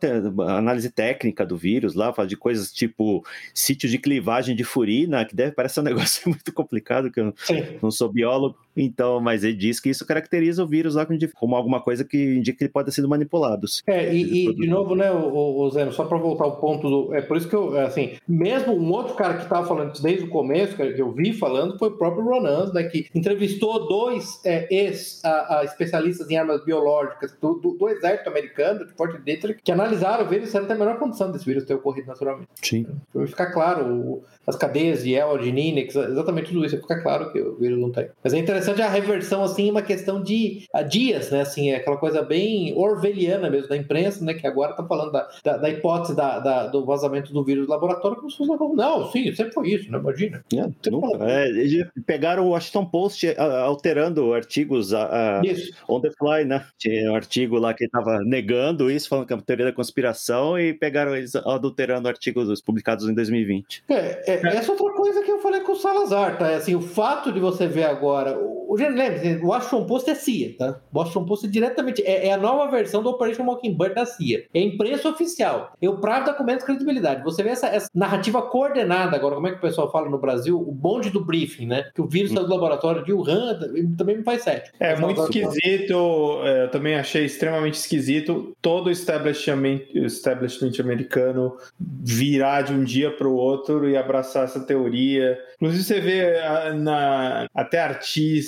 [0.49, 5.37] análise técnica do vírus lá, fala de coisas tipo sítio de clivagem de furina, que
[5.37, 7.79] deve parecer um negócio muito complicado, que eu Sim.
[7.81, 11.81] não sou biólogo, então, mas ele diz que isso caracteriza o vírus lá como alguma
[11.81, 13.67] coisa que indica que ele pode ter sido manipulado.
[13.87, 17.15] É, e, e de novo, né, o, o Zeno, só para voltar ao ponto do.
[17.15, 20.25] É por isso que eu, assim, mesmo um outro cara que estava falando isso desde
[20.25, 24.67] o começo, que eu vi falando, foi o próprio Ronan, né, que entrevistou dois é,
[24.75, 30.29] ex-especialistas em armas biológicas do, do, do, exército americano, de Fort Detrick, que analisaram o
[30.29, 32.49] vírus e disseram a menor condição desse vírus ter ocorrido naturalmente.
[32.63, 32.87] Sim.
[33.13, 37.33] Para ficar claro, o, as cadeias de El, de Ninix, exatamente tudo isso, fica claro
[37.33, 38.09] que o vírus não tem.
[38.23, 41.97] Mas é interessante a reversão, assim, uma questão de a dias, né, assim, é aquela
[41.97, 46.17] coisa bem orwelliana mesmo da imprensa, né, que agora está falando da, da, da hipótese
[46.17, 49.69] da, da, do vazamento do vírus do laboratório como se fosse não, sim, sempre foi
[49.71, 49.99] isso, né?
[49.99, 50.45] Imagina.
[50.53, 51.25] É, nunca.
[51.25, 55.43] É, eles pegaram o Washington Post alterando artigos a, a
[55.89, 56.65] on the fly, né?
[56.79, 60.59] Tinha um artigo lá que estava negando isso, falando que é uma teoria da conspiração,
[60.59, 63.85] e pegaram eles adulterando artigos publicados em 2020.
[63.89, 66.51] É, é, essa outra coisa que eu falei com o Salazar, tá?
[66.51, 70.15] É assim, o fato de você ver agora o, o, lembre o Washington Post é
[70.15, 70.81] CIA, tá?
[70.93, 74.45] O Washington Post é diretamente, é, é, a nova versão do Operation Mockingbird da CIA.
[74.55, 75.73] É imprensa oficial.
[75.81, 77.23] Eu pravo documentos de credibilidade.
[77.23, 80.59] Você vê essa, essa, narrativa coordenada, agora, como é que o pessoal fala no Brasil?
[80.59, 81.91] O bonde do briefing, né?
[81.95, 83.59] Que o vírus está do laboratório de Wuhan
[83.97, 84.71] também me faz certo.
[84.81, 92.63] É muito esquisito, é, eu também achei extremamente esquisito todo o establishment, establishment americano virar
[92.63, 95.39] de um dia para o outro e abraçar essa teoria.
[95.57, 96.33] Inclusive, você vê
[96.75, 98.46] na, até artistas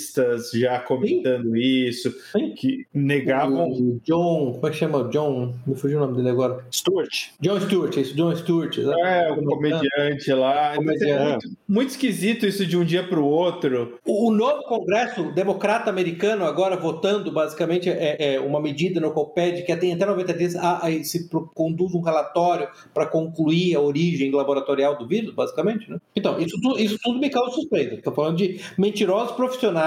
[0.53, 1.59] já comentando Sim.
[1.59, 2.53] isso, Sim.
[2.55, 3.69] que negavam.
[3.69, 5.09] O John, como é que chama?
[5.09, 6.65] John, me fugiu o nome dele agora.
[6.71, 7.29] Stewart.
[7.39, 8.77] John Stewart, isso, John Stewart.
[8.77, 9.07] Exatamente.
[9.07, 10.75] É, o comediante lá.
[10.75, 11.11] Comediante.
[11.11, 13.99] É muito, muito, esquisito isso de um dia para o outro.
[14.05, 19.75] O novo Congresso Democrata Americano, agora votando, basicamente, é, é uma medida no COPED que
[19.75, 24.97] tem até 90 dias a, a, se conduz um relatório para concluir a origem laboratorial
[24.97, 25.97] do vírus, basicamente, né?
[26.15, 27.95] Então, isso, isso tudo me causa suspeita.
[27.95, 29.78] Estou falando de mentirosos profissionais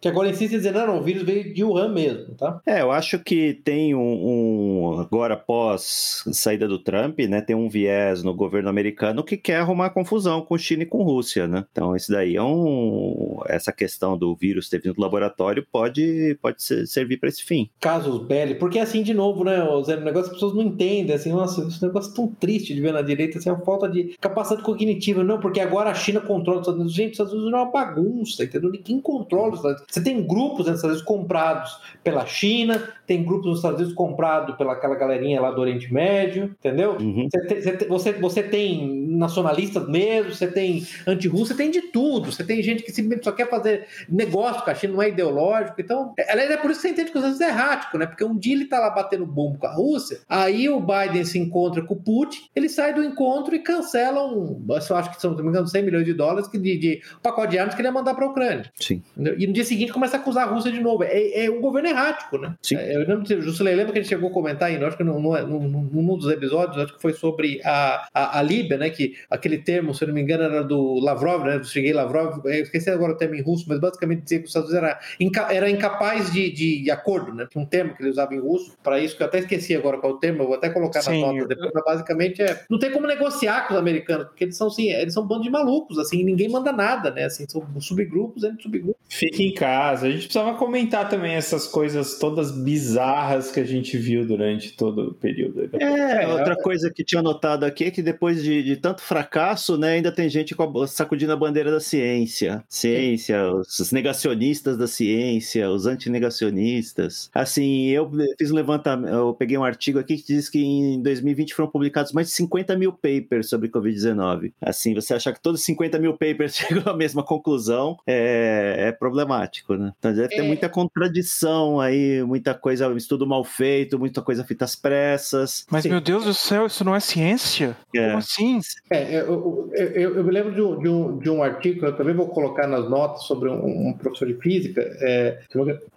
[0.00, 2.60] que agora insistem em dizer, não, não, o vírus veio de Wuhan mesmo, tá?
[2.66, 7.68] É, eu acho que tem um, um agora após saída do Trump, né, tem um
[7.68, 11.64] viés no governo americano que quer arrumar confusão com China e com Rússia, né?
[11.70, 16.62] Então, isso daí é um essa questão do vírus ter vindo do laboratório pode pode
[16.62, 17.70] ser, servir para esse fim.
[17.80, 21.30] Casos belli, porque é assim de novo, né, o negócio as pessoas não entendem, assim,
[21.30, 24.16] nossa, esse negócio é tão triste de ver na direita, assim, é uma falta de
[24.20, 26.94] capacidade cognitiva, não, porque agora a China controla os Estados Unidos.
[26.94, 28.70] Gente, os Estados Unidos é uma bagunça, entendeu?
[28.70, 29.84] Ninguém controla Unidos.
[29.88, 34.56] Você tem grupos nos Estados Unidos comprados pela China, tem grupos nos Estados Unidos comprados
[34.56, 36.96] pela aquela galerinha lá do Oriente Médio, entendeu?
[37.00, 37.28] Uhum.
[37.30, 42.32] Você, tem, você, você tem nacionalistas mesmo, você tem anti-russo, você tem de tudo.
[42.32, 45.80] Você tem gente que simplesmente só quer fazer negócio com a China, não é ideológico.
[45.80, 48.06] Então, aliás, é por isso que você entende que os Estados é errático, né?
[48.06, 51.38] Porque um dia ele tá lá batendo bombo com a Rússia, aí o Biden se
[51.38, 55.32] encontra com o Putin, ele sai do encontro e cancela um, eu acho que são,
[55.32, 57.80] se não me engano, 100 milhões de dólares que de, de pacote de armas que
[57.80, 58.70] ele ia mandar para a Ucrânia.
[58.78, 59.02] Sim.
[59.38, 61.04] E no dia seguinte começa a acusar a Rússia de novo.
[61.04, 62.54] É, é um governo errático, né?
[62.62, 62.76] Sim.
[62.76, 65.20] É, eu lembro, Juscelino lembra que a gente chegou a comentar aí, acho que num,
[65.20, 68.90] num, num dos episódios, acho que foi sobre a, a, a, Líbia, né?
[68.90, 71.58] Que aquele termo, se eu não me engano, era do Lavrov, né?
[71.58, 74.50] Do Sergei Lavrov, eu esqueci agora o termo em russo, mas basicamente dizia que os
[74.50, 77.46] Estados Unidos era, inca, era incapaz de, de, acordo, né?
[77.54, 80.12] Um termo que ele usava em russo, para isso que eu até esqueci agora qual
[80.12, 82.64] é o termo, eu vou até colocar Sim, na nota depois, mas basicamente é.
[82.68, 85.42] Não tem como negociar com os americanos, porque eles são assim, eles são um bando
[85.42, 87.24] de malucos, assim, ninguém manda nada, né?
[87.24, 89.00] Assim, são subgrupos dentro de subgrupos.
[89.20, 90.06] Fique em casa.
[90.06, 95.08] A gente precisava comentar também essas coisas todas bizarras que a gente viu durante todo
[95.08, 95.68] o período.
[95.78, 99.92] É, outra coisa que tinha notado aqui é que depois de, de tanto fracasso, né,
[99.96, 102.64] ainda tem gente a, sacudindo a bandeira da ciência.
[102.66, 107.30] Ciência, os negacionistas da ciência, os antinegacionistas.
[107.34, 111.54] Assim, eu fiz um levantamento, eu peguei um artigo aqui que diz que em 2020
[111.54, 114.54] foram publicados mais de 50 mil papers sobre Covid-19.
[114.62, 119.74] Assim, você achar que todos 50 mil papers chegam à mesma conclusão é, é problemático,
[119.74, 119.92] né?
[119.98, 120.42] Então deve ter é.
[120.42, 125.66] muita contradição aí, muita coisa, estudo mal feito, muita coisa feita às pressas.
[125.70, 125.90] Mas, Sim.
[125.90, 127.76] meu Deus do céu, isso não é ciência?
[127.94, 128.06] É.
[128.06, 128.60] Como assim?
[128.90, 132.14] É, eu, eu, eu, me lembro de um, de, um, de um artigo, eu também
[132.14, 135.40] vou colocar nas notas, sobre um, um professor de física é,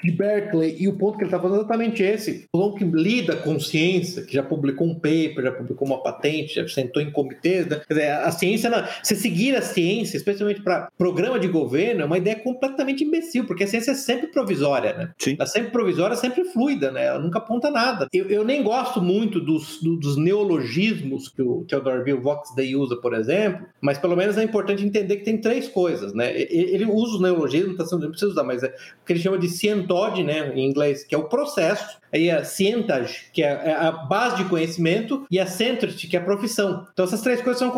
[0.03, 2.47] de Berkeley, e o ponto que ele está fazendo é exatamente esse.
[2.53, 6.67] O que lida com ciência, que já publicou um paper, já publicou uma patente, já
[6.67, 7.81] sentou em comitês, né?
[7.87, 12.05] Quer dizer, a ciência, não, se seguir a ciência, especialmente para programa de governo, é
[12.05, 15.11] uma ideia completamente imbecil, porque a ciência é sempre provisória, né?
[15.17, 15.33] Sim.
[15.33, 17.05] Ela é sempre provisória, sempre fluida, né?
[17.05, 18.07] Ela nunca aponta nada.
[18.11, 22.21] Eu, eu nem gosto muito dos, dos neologismos que o Theodore Bill
[22.55, 26.31] Day usa, por exemplo, mas pelo menos é importante entender que tem três coisas, né?
[26.35, 29.47] Ele usa os neologismos, tá não precisa usar, mas é o que ele chama de
[29.49, 33.91] scientology, né, em inglês, que é o processo, aí a scientage, que é, é a
[33.91, 36.85] base de conhecimento, e a centrity, que é a profissão.
[36.93, 37.71] Então essas três coisas são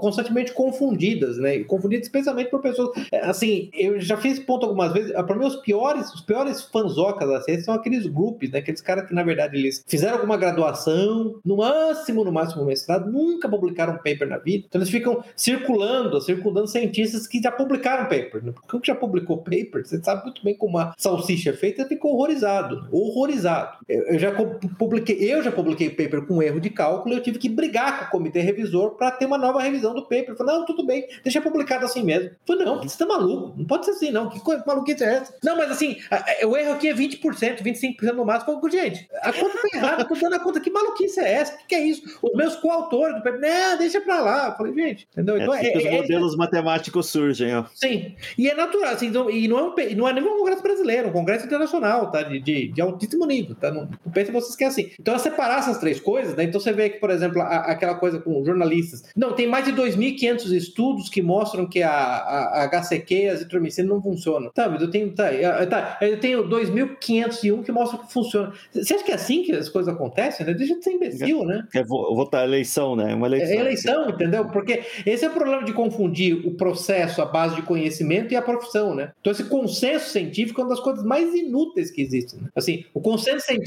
[0.00, 1.60] constantemente confundidas, né?
[1.64, 2.90] Confundidas especialmente por pessoas.
[3.10, 5.12] É, assim, eu já fiz ponto algumas vezes.
[5.12, 8.58] Para mim, os piores, os piores fanzocas da ciência são aqueles grupos, né?
[8.58, 13.48] Aqueles caras que, na verdade, eles fizeram alguma graduação, no máximo, no máximo mestrado, nunca
[13.48, 14.64] publicaram um paper na vida.
[14.68, 18.44] Então eles ficam circulando, circundando cientistas que já publicaram paper.
[18.44, 18.52] Né?
[18.52, 21.86] Porque o que já publicou paper, você sabe muito bem como a salsicha é feita,
[21.86, 22.86] ficou horrorizado.
[22.90, 23.77] Horrorizado.
[23.88, 24.32] Eu já
[24.78, 28.04] publiquei, eu já publiquei paper com erro de cálculo e eu tive que brigar com
[28.06, 30.30] o comitê revisor para ter uma nova revisão do paper.
[30.30, 32.30] Eu falei, não, tudo bem, deixa publicado assim mesmo.
[32.30, 34.28] Eu falei, não, você tá maluco, não pode ser assim, não.
[34.28, 35.34] Que coisa, maluquice é essa?
[35.42, 35.96] Não, mas assim,
[36.44, 38.54] o erro aqui é 20%, 25% no máximo.
[38.54, 41.54] Eu falei, gente, a conta tá errada, tô dando a conta, que maluquice é essa?
[41.54, 42.18] O que, que, é isso?
[42.22, 44.48] Os meus coautores do paper, não, deixa pra lá.
[44.48, 45.36] Eu falei, gente, entendeu?
[45.36, 47.64] É então, assim é, os é, modelos matemáticos surgem, ó.
[47.74, 50.62] Sim, e é natural, assim, então, e não é, um, não é nem um congresso
[50.62, 52.22] brasileiro, é um congresso internacional, tá?
[52.22, 53.67] De, de, de altíssimo nível, tá?
[53.68, 53.74] Tá?
[53.74, 53.88] Não,
[54.32, 54.90] vocês que é assim.
[54.98, 56.44] Então, é separar essas três coisas, né?
[56.44, 59.04] Então você vê que, por exemplo, a, aquela coisa com jornalistas.
[59.16, 63.32] Não, tem mais de 2.500 estudos que mostram que a, a, a HCQ e a
[63.32, 64.50] azitromicina não funcionam.
[64.52, 65.26] Tá, mas eu tenho, tá,
[65.66, 68.52] tá, eu tenho 2.501 que mostram que funciona.
[68.72, 70.46] Você acha que é assim que as coisas acontecem?
[70.46, 70.54] Né?
[70.54, 71.66] Deixa de ser imbecil, né?
[71.74, 73.14] É votar eleição, né?
[73.14, 73.56] Uma eleição.
[73.56, 74.46] É eleição, entendeu?
[74.46, 78.42] Porque esse é o problema de confundir o processo, a base de conhecimento e a
[78.42, 79.12] profissão, né?
[79.20, 82.40] Então, esse consenso científico é uma das coisas mais inúteis que existem.
[82.40, 82.48] Né?
[82.54, 83.57] Assim, o consenso científico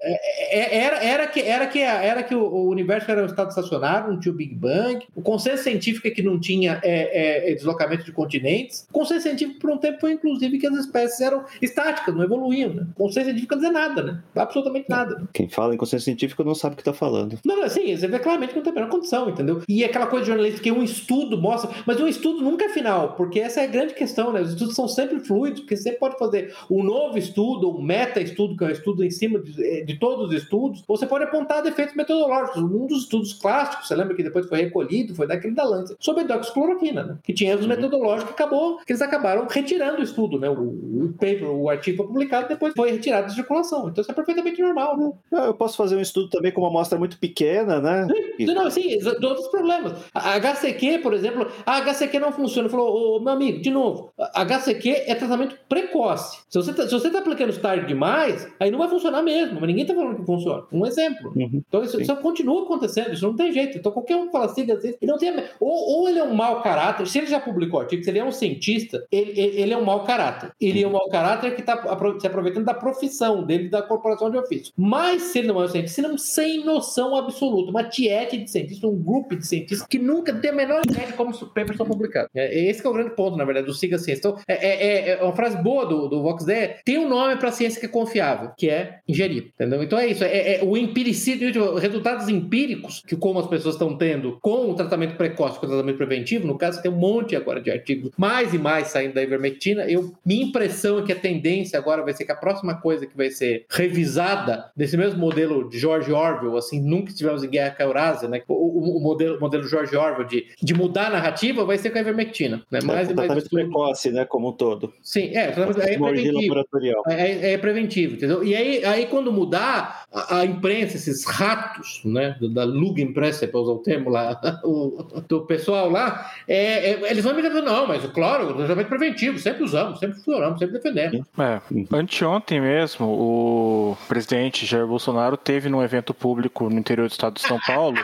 [0.00, 4.12] é, é, era, era que, era que, era que o universo era um estado estacionário,
[4.12, 5.06] não tinha o Big Bang.
[5.14, 8.86] O consenso científico é que não tinha é, é, deslocamento de continentes.
[8.90, 12.74] O consenso científico, por um tempo, foi inclusive que as espécies eram estáticas, não evoluíam.
[12.74, 12.86] Né?
[12.94, 14.22] O consenso científico não dizer nada, né?
[14.34, 15.28] Absolutamente nada.
[15.32, 17.38] Quem fala em consenso científico não sabe o que está falando.
[17.44, 19.62] Não, assim, você vê claramente que não tem a menor condição, entendeu?
[19.68, 23.14] E aquela coisa de jornalista que um estudo mostra, mas um estudo nunca é final,
[23.14, 24.40] porque essa é a grande questão, né?
[24.40, 28.64] Os estudos são sempre fluidos, porque você pode fazer um novo estudo, um meta-estudo, que
[28.64, 32.62] é um estudo em cima de, de todos os estudos, você pode apontar defeitos metodológicos.
[32.62, 36.22] Um dos estudos clássicos, você lembra que depois foi recolhido, foi daquele da Lancet, sobre
[36.22, 37.18] a hidroxicloroquina, né?
[37.22, 37.70] Que tinha erros uhum.
[37.70, 40.48] metodológicos que acabou, que eles acabaram retirando o estudo, né?
[40.48, 43.88] O, o paper, o artigo foi publicado, depois foi retirado de circulação.
[43.88, 45.12] Então isso é perfeitamente normal, né?
[45.32, 48.06] Eu posso fazer um estudo também com uma amostra muito pequena, né?
[48.36, 49.92] Sim, não, sim, outros problemas.
[50.14, 52.68] A HCQ, por exemplo, a HCQ não funciona.
[52.68, 56.38] Falou, ô, meu amigo, de novo, HCQ é tratamento precoce.
[56.48, 59.94] Se você está tá aplicando tarde demais, aí não vai funcionar mesmo, mas ninguém está
[59.94, 60.64] falando que funciona.
[60.72, 61.32] Um exemplo.
[61.34, 63.78] Uhum, então isso, isso, continua acontecendo, isso não tem jeito.
[63.78, 65.32] Então qualquer um que fala assim, ele não tem.
[65.60, 68.24] Ou, ou ele é um mau caráter, se ele já publicou artigo, se ele é
[68.24, 70.52] um cientista, ele, ele, ele é um mau caráter.
[70.60, 71.80] Ele é um mau caráter que está
[72.18, 74.72] se aproveitando da profissão dele, da corporação de ofício.
[74.76, 78.50] Mas se ele não é um cientista, se não sem noção absoluta, uma tiete de
[78.50, 81.76] cientistas, um grupo de cientistas que nunca tem a menor ideia de como os papers
[81.76, 82.30] são publicados.
[82.34, 84.20] É, esse é o grande ponto, na verdade, do Siga Ciência.
[84.20, 87.48] Então, é, é, é uma frase boa do, do Vox é tem um nome para
[87.48, 89.82] a ciência que é confiável, que é engenharia, entendeu?
[89.82, 94.38] Então é isso, é, é o empiricídio, resultados empíricos que como as pessoas estão tendo
[94.40, 97.70] com o tratamento precoce, com o tratamento preventivo, no caso tem um monte agora de
[97.70, 102.02] artigos, mais e mais saindo da ivermectina, eu, minha impressão é que a tendência agora
[102.02, 106.12] vai ser que a próxima coisa que vai ser revisada desse mesmo modelo de George
[106.12, 108.42] Orwell, assim, nunca estivemos em guerra com a Eurásia, né?
[108.48, 111.98] O, o, o modelo, modelo George Orwell de, de mudar a narrativa vai ser com
[111.98, 112.80] a ivermectina, né?
[112.84, 114.92] Mais é, e mais precoce, né, como um todo.
[115.02, 116.64] Sim, é, é, é preventivo.
[117.08, 118.44] É, é, preventivo, entendeu?
[118.44, 123.72] E aí, aí quando mudar, a, a imprensa, esses ratos, né, da Lugenpresse, para usar
[123.72, 128.04] o termo lá, o, do pessoal lá, é, é, eles vão me dizer, não, mas
[128.06, 131.26] claro, o tratamento preventivo, sempre usamos, sempre funcionamos, sempre defendemos.
[131.38, 131.60] É,
[131.92, 137.42] anteontem mesmo, o presidente Jair Bolsonaro teve num evento público no interior do estado de
[137.42, 138.00] São Paulo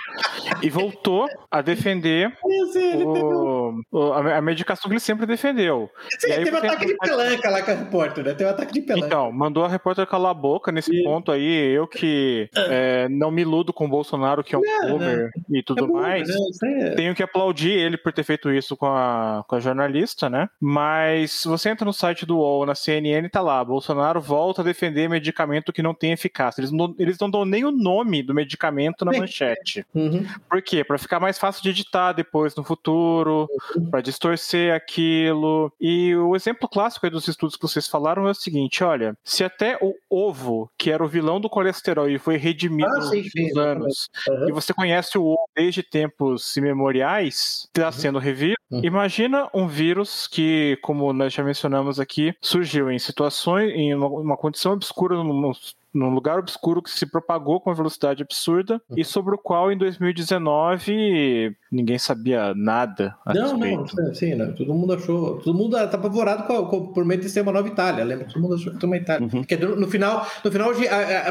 [0.63, 5.91] e voltou a defender o, o, a, medicação que ele sempre defendeu.
[6.19, 8.35] Sim, teve um ataque de pelanca lá com a repórter, né?
[8.35, 9.07] Teve um ataque de pelanca.
[9.07, 11.03] Então, mandou a repórter calar a boca nesse e...
[11.03, 11.73] ponto aí.
[11.73, 12.67] Eu que ah.
[12.71, 16.29] é, não me iludo com o Bolsonaro, que é um boomer e tudo é mais,
[16.63, 16.91] é...
[16.91, 20.49] tenho que aplaudir ele por ter feito isso com a, com a jornalista, né?
[20.61, 24.65] Mas se você entra no site do UOL, na CNN, tá lá, Bolsonaro volta a
[24.65, 26.61] defender medicamento que não tem eficácia.
[26.61, 29.87] Eles não, eles não dão nem o nome do medicamento na manchete.
[29.95, 30.27] Uhum.
[30.49, 30.85] Por quê?
[30.85, 33.91] Para ficar mais fácil de editar depois no futuro, uhum.
[33.91, 35.73] para distorcer aquilo.
[35.81, 39.79] E o exemplo clássico dos estudos que vocês falaram é o seguinte: olha, se até
[39.81, 40.46] o ovo,
[40.79, 44.49] que era o vilão do colesterol e foi redimido ah, sim, nos anos, uhum.
[44.49, 47.93] e você conhece o ovo desde tempos imemoriais, está uhum.
[47.93, 48.81] sendo revisto, uhum.
[48.83, 54.37] imagina um vírus que, como nós já mencionamos aqui, surgiu em situações, em uma, uma
[54.37, 55.53] condição obscura no, no
[55.97, 58.97] num lugar obscuro que se propagou com uma velocidade absurda uhum.
[58.99, 63.97] e sobre o qual em 2019 ninguém sabia nada a não, respeito.
[63.97, 64.55] Não, sim, né?
[64.57, 67.67] todo mundo achou, todo mundo tá apavorado com, com, por medo de ser uma nova
[67.69, 68.27] Itália, lembra?
[68.27, 69.23] Todo mundo achou que era uma Itália.
[69.23, 69.41] Uhum.
[69.41, 70.71] Porque no final, no final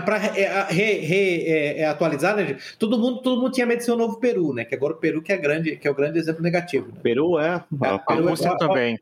[0.03, 0.21] para
[1.91, 4.65] atualizar, né, todo mundo, todo mundo tinha medo de ser o novo Peru, né?
[4.65, 6.87] Que agora o Peru que é grande, que é o grande exemplo negativo.
[6.87, 6.99] Né?
[7.03, 8.99] Peru é, é a Peru é, também.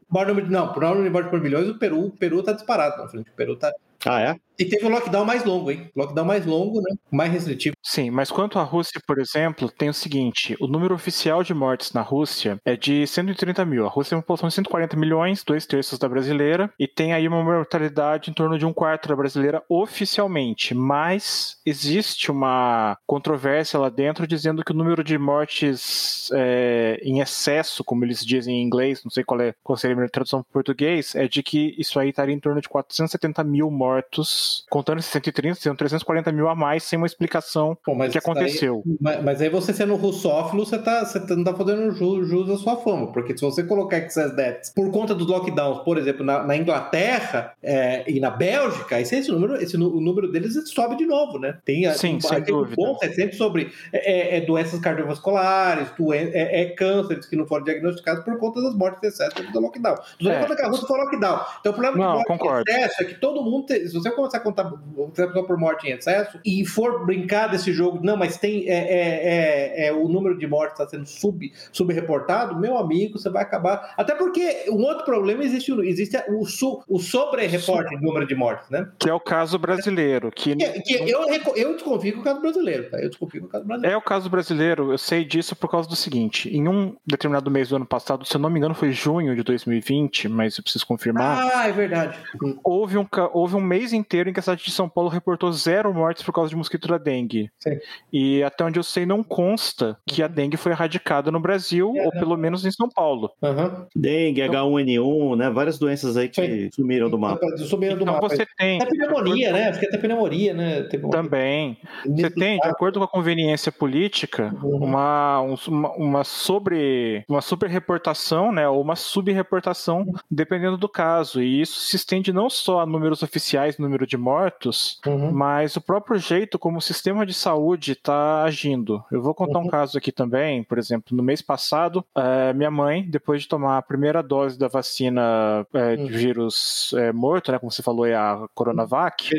[0.50, 3.30] Não, por número de milhões, o Peru, o Peru tá disparado frente.
[3.30, 3.72] O Peru tá
[4.06, 4.36] ah, é?
[4.58, 5.90] E teve o lockdown mais longo, hein?
[5.96, 6.96] Lockdown mais longo, né?
[7.12, 7.76] Mais restritivo.
[7.82, 11.92] Sim, mas quanto à Rússia, por exemplo, tem o seguinte: o número oficial de mortes
[11.92, 13.86] na Rússia é de 130 mil.
[13.86, 17.28] A Rússia tem uma população de 140 milhões, dois terços da brasileira, e tem aí
[17.28, 20.74] uma mortalidade em torno de um quarto da brasileira oficialmente.
[20.76, 27.84] Mas existe uma controvérsia lá dentro dizendo que o número de mortes é, em excesso,
[27.84, 31.16] como eles dizem em inglês, não sei qual é qual seria a tradução para português,
[31.16, 35.56] é de que isso aí estaria em torno de 470 mil mortos Contando esses 130,
[35.56, 38.84] seriam 340 mil a mais sem uma explicação do que aconteceu.
[38.86, 42.50] Aí, mas, mas, aí você sendo russófilo, você, tá, você não tá fazendo jus, jus
[42.50, 46.26] à sua fama, porque se você colocar excess deaths por conta dos lockdowns, por exemplo,
[46.26, 50.96] na, na Inglaterra é, e na Bélgica, esse, esse, número, esse, o número deles sobe
[50.96, 51.58] de novo, né?
[51.66, 52.76] Tem, Sim, um, sem tem dúvida.
[52.82, 57.64] um bom recente sobre é, é, doenças cardiovasculares, doen é, é cânceres que não foram
[57.64, 59.96] diagnosticados por conta das mortes de excesso do lockdown.
[60.22, 61.42] Não é conta que a Rússia foi lockdown.
[61.60, 62.64] Então o problema não, concordo.
[62.70, 64.72] excesso é que todo mundo, se você começar a contar
[65.14, 69.86] pessoa por morte em excesso e for brincar desse jogo, não, mas tem é, é,
[69.86, 73.94] é, é o número de mortes está sendo sub, subreportado, meu amigo, você vai acabar.
[73.98, 78.70] Até porque um outro problema existe, existe o, su, o sobre-reporte do número de mortes,
[78.70, 78.90] né?
[78.98, 80.32] Que é o caso brasileiro.
[80.32, 81.22] Que, que, que eu,
[81.56, 83.00] eu desconfio com o caso brasileiro, tá?
[83.00, 83.96] Eu desconfio com o caso brasileiro.
[83.96, 87.70] É o caso brasileiro, eu sei disso por causa do seguinte: em um determinado mês
[87.70, 90.86] do ano passado, se eu não me engano, foi junho de 2020, mas eu preciso
[90.88, 91.52] confirmar.
[91.54, 92.18] Ah, é verdade.
[92.64, 95.94] Houve um, houve um mês inteiro em que a cidade de São Paulo reportou zero
[95.94, 97.50] mortes por causa de mosquito da dengue.
[97.60, 97.80] Sim.
[98.12, 102.06] E até onde eu sei, não consta que a dengue foi erradicada no Brasil, é,
[102.06, 103.32] ou pelo menos em São Paulo.
[103.42, 103.86] Uhum.
[103.96, 105.50] Dengue, então, H1N1, né?
[105.50, 106.70] Várias doenças aí que Sim.
[106.74, 107.46] sumiram do mapa.
[107.58, 108.30] Sumiram do então mapa.
[108.30, 108.82] você tem.
[108.82, 109.70] Até pneumonia, né?
[109.70, 110.84] Acho que até pneumonia, né?
[111.12, 111.78] Também.
[112.06, 114.84] Você tem, de acordo com a conveniência política, uhum.
[114.84, 117.24] uma, uma, uma sobre.
[117.28, 118.68] uma superreportação, né?
[118.68, 120.14] Ou uma subreportação, uhum.
[120.30, 121.42] dependendo do caso.
[121.42, 125.32] E isso se estende não só a números oficiais, número de mortos, uhum.
[125.32, 129.04] mas o próprio jeito como o sistema de saúde está agindo.
[129.12, 133.06] Eu vou contar um caso aqui também, por exemplo, no mês passado, é, minha mãe,
[133.08, 137.60] depois de tomar a primeira dose da vacina é, de vírus é, morto, né?
[137.60, 139.30] Como você falou, é a Coronavac.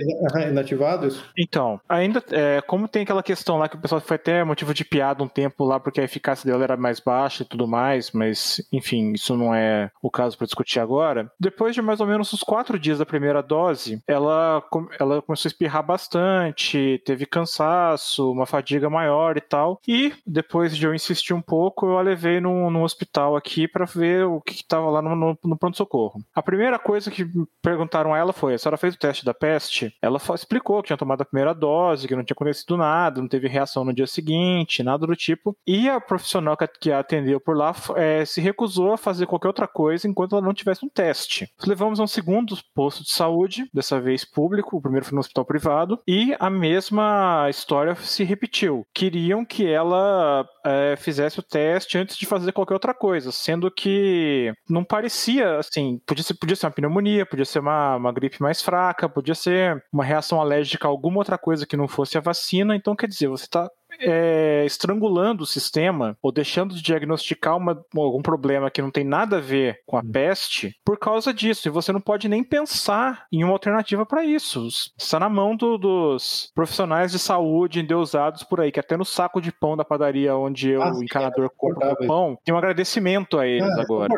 [0.49, 1.25] Inativado isso?
[1.39, 4.85] Então, ainda, é, como tem aquela questão lá que o pessoal foi até motivo de
[4.85, 8.63] piada um tempo lá, porque a eficácia dela era mais baixa e tudo mais, mas,
[8.73, 11.31] enfim, isso não é o caso para discutir agora.
[11.39, 14.63] Depois de mais ou menos uns quatro dias da primeira dose, ela,
[14.99, 19.81] ela começou a espirrar bastante, teve cansaço, uma fadiga maior e tal.
[19.87, 23.85] E depois de eu insistir um pouco, eu a levei num, num hospital aqui para
[23.85, 26.21] ver o que estava lá no, no, no pronto-socorro.
[26.35, 27.27] A primeira coisa que
[27.63, 29.95] perguntaram a ela foi: a senhora fez o teste da peste?
[30.01, 33.49] Ela explicou que tinha tomado a primeira dose, que não tinha acontecido nada, não teve
[33.49, 35.57] reação no dia seguinte, nada do tipo.
[35.67, 39.67] E a profissional que a atendeu por lá é, se recusou a fazer qualquer outra
[39.67, 41.49] coisa enquanto ela não tivesse um teste.
[41.67, 45.45] Levamos a um segundo posto de saúde, dessa vez público, o primeiro foi no hospital
[45.45, 48.87] privado, e a mesma história se repetiu.
[48.95, 54.53] Queriam que ela é, fizesse o teste antes de fazer qualquer outra coisa, sendo que
[54.69, 58.63] não parecia assim, podia ser, podia ser uma pneumonia, podia ser uma, uma gripe mais
[58.63, 62.77] fraca, podia ser uma reação alérgica a alguma outra coisa que não fosse a vacina,
[62.77, 63.69] então quer dizer, você está
[64.01, 69.39] é, estrangulando o sistema ou deixando de diagnosticar uma, algum problema que não tem nada
[69.39, 71.69] a ver com a peste por causa disso.
[71.69, 74.67] E você não pode nem pensar em uma alternativa para isso.
[74.99, 79.41] Está na mão do, dos profissionais de saúde endeusados por aí, que até no saco
[79.41, 82.59] de pão da padaria onde eu, ah, o encanador, é compro o pão, tem um
[82.59, 84.13] agradecimento a eles é, agora.
[84.13, 84.17] É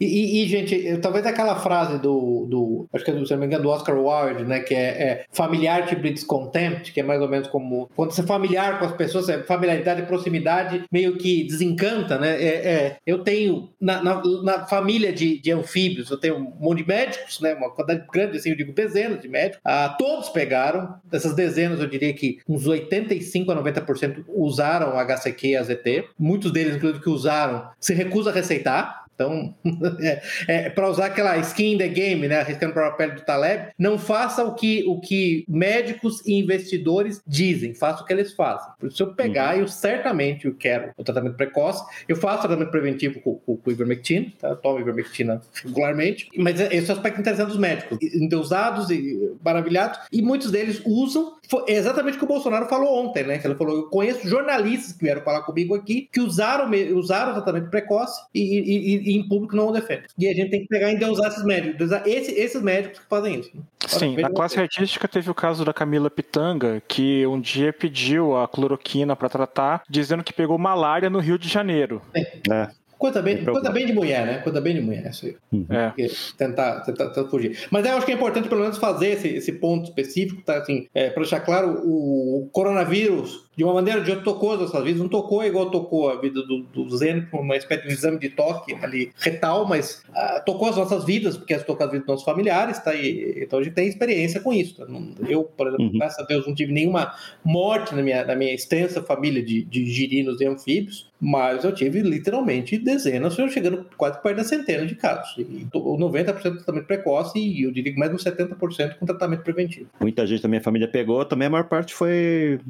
[0.00, 3.40] e, e, e, gente, talvez aquela frase do, do acho que é do, se não
[3.40, 7.02] me engano, do Oscar Wilde, né, que é, é familiar te breeds contempt, que é
[7.02, 10.84] mais ou menos como quando você familiar familiar com as pessoas, é, familiaridade e proximidade
[10.90, 12.40] meio que desencanta, né?
[12.42, 16.82] É, é eu tenho na, na, na família de, de, anfíbios, eu tenho um monte
[16.82, 17.54] de médicos, né?
[17.54, 19.60] Uma quantidade grande, assim, eu digo dezenas de médicos.
[19.64, 25.56] Ah, todos pegaram, dessas dezenas, eu diria que uns 85 a 90% usaram HCQ e
[25.56, 26.08] AZT.
[26.18, 29.05] Muitos deles, inclusive, que usaram, se recusa a receitar.
[29.16, 29.54] Então,
[30.00, 33.22] é, é para usar aquela skin in the game, né, arriscando para a pele do
[33.22, 38.34] Taleb, não faça o que, o que médicos e investidores dizem, faça o que eles
[38.34, 38.68] fazem.
[38.90, 39.62] Se eu pegar, uhum.
[39.62, 44.30] eu certamente eu quero o tratamento precoce, eu faço tratamento preventivo com, com, com ivermectina,
[44.38, 44.48] tá?
[44.48, 49.98] eu tomo ivermectina regularmente, mas esse é o aspecto interessante dos médicos, endeusados e maravilhados,
[50.12, 51.36] e muitos deles usam,
[51.66, 54.92] é exatamente o que o Bolsonaro falou ontem, né, que ele falou, eu conheço jornalistas
[54.92, 59.26] que vieram falar comigo aqui, que usaram, usaram o tratamento precoce e, e e em
[59.26, 60.04] público não o defende.
[60.18, 63.08] E a gente tem que pegar e endeusar esses médicos, endeusar esse, esses médicos que
[63.08, 63.50] fazem isso.
[63.54, 63.62] Né?
[63.86, 68.48] Sim, na classe artística teve o caso da Camila Pitanga, que um dia pediu a
[68.48, 72.02] cloroquina para tratar, dizendo que pegou malária no Rio de Janeiro.
[72.14, 72.20] É.
[72.50, 72.70] é.
[72.98, 74.38] Coisa bem, coisa bem de mulher, né?
[74.38, 75.36] Coisa bem de mulher, isso aí.
[75.52, 75.66] Uhum.
[75.68, 75.92] É.
[76.38, 77.66] Tentar, tentar, tentar, fugir.
[77.70, 80.56] Mas eu acho que é importante, pelo menos, fazer esse, esse ponto específico, tá?
[80.56, 84.60] Assim, é, para deixar claro, o coronavírus de uma maneira ou de outra tocou as
[84.60, 88.18] nossas vidas, não tocou igual tocou a vida do, do Zen, uma espécie de exame
[88.18, 92.14] de toque ali retal, mas uh, tocou as nossas vidas, porque tocou as vidas dos
[92.14, 92.94] nossos familiares, tá?
[92.94, 94.76] E, então a gente tem experiência com isso.
[94.76, 94.86] Tá?
[95.26, 95.98] Eu, por exemplo, uhum.
[95.98, 99.86] graças a Deus, não tive nenhuma morte na minha, na minha extensa família de, de
[99.86, 105.34] girinos e anfíbios, mas eu tive literalmente dezenas, chegando quase perto da centena de casos.
[105.38, 109.88] E 90% tratamento precoce e eu diria que mais de 70% com tratamento preventivo.
[110.00, 112.60] Muita gente da minha família pegou, também a maior parte foi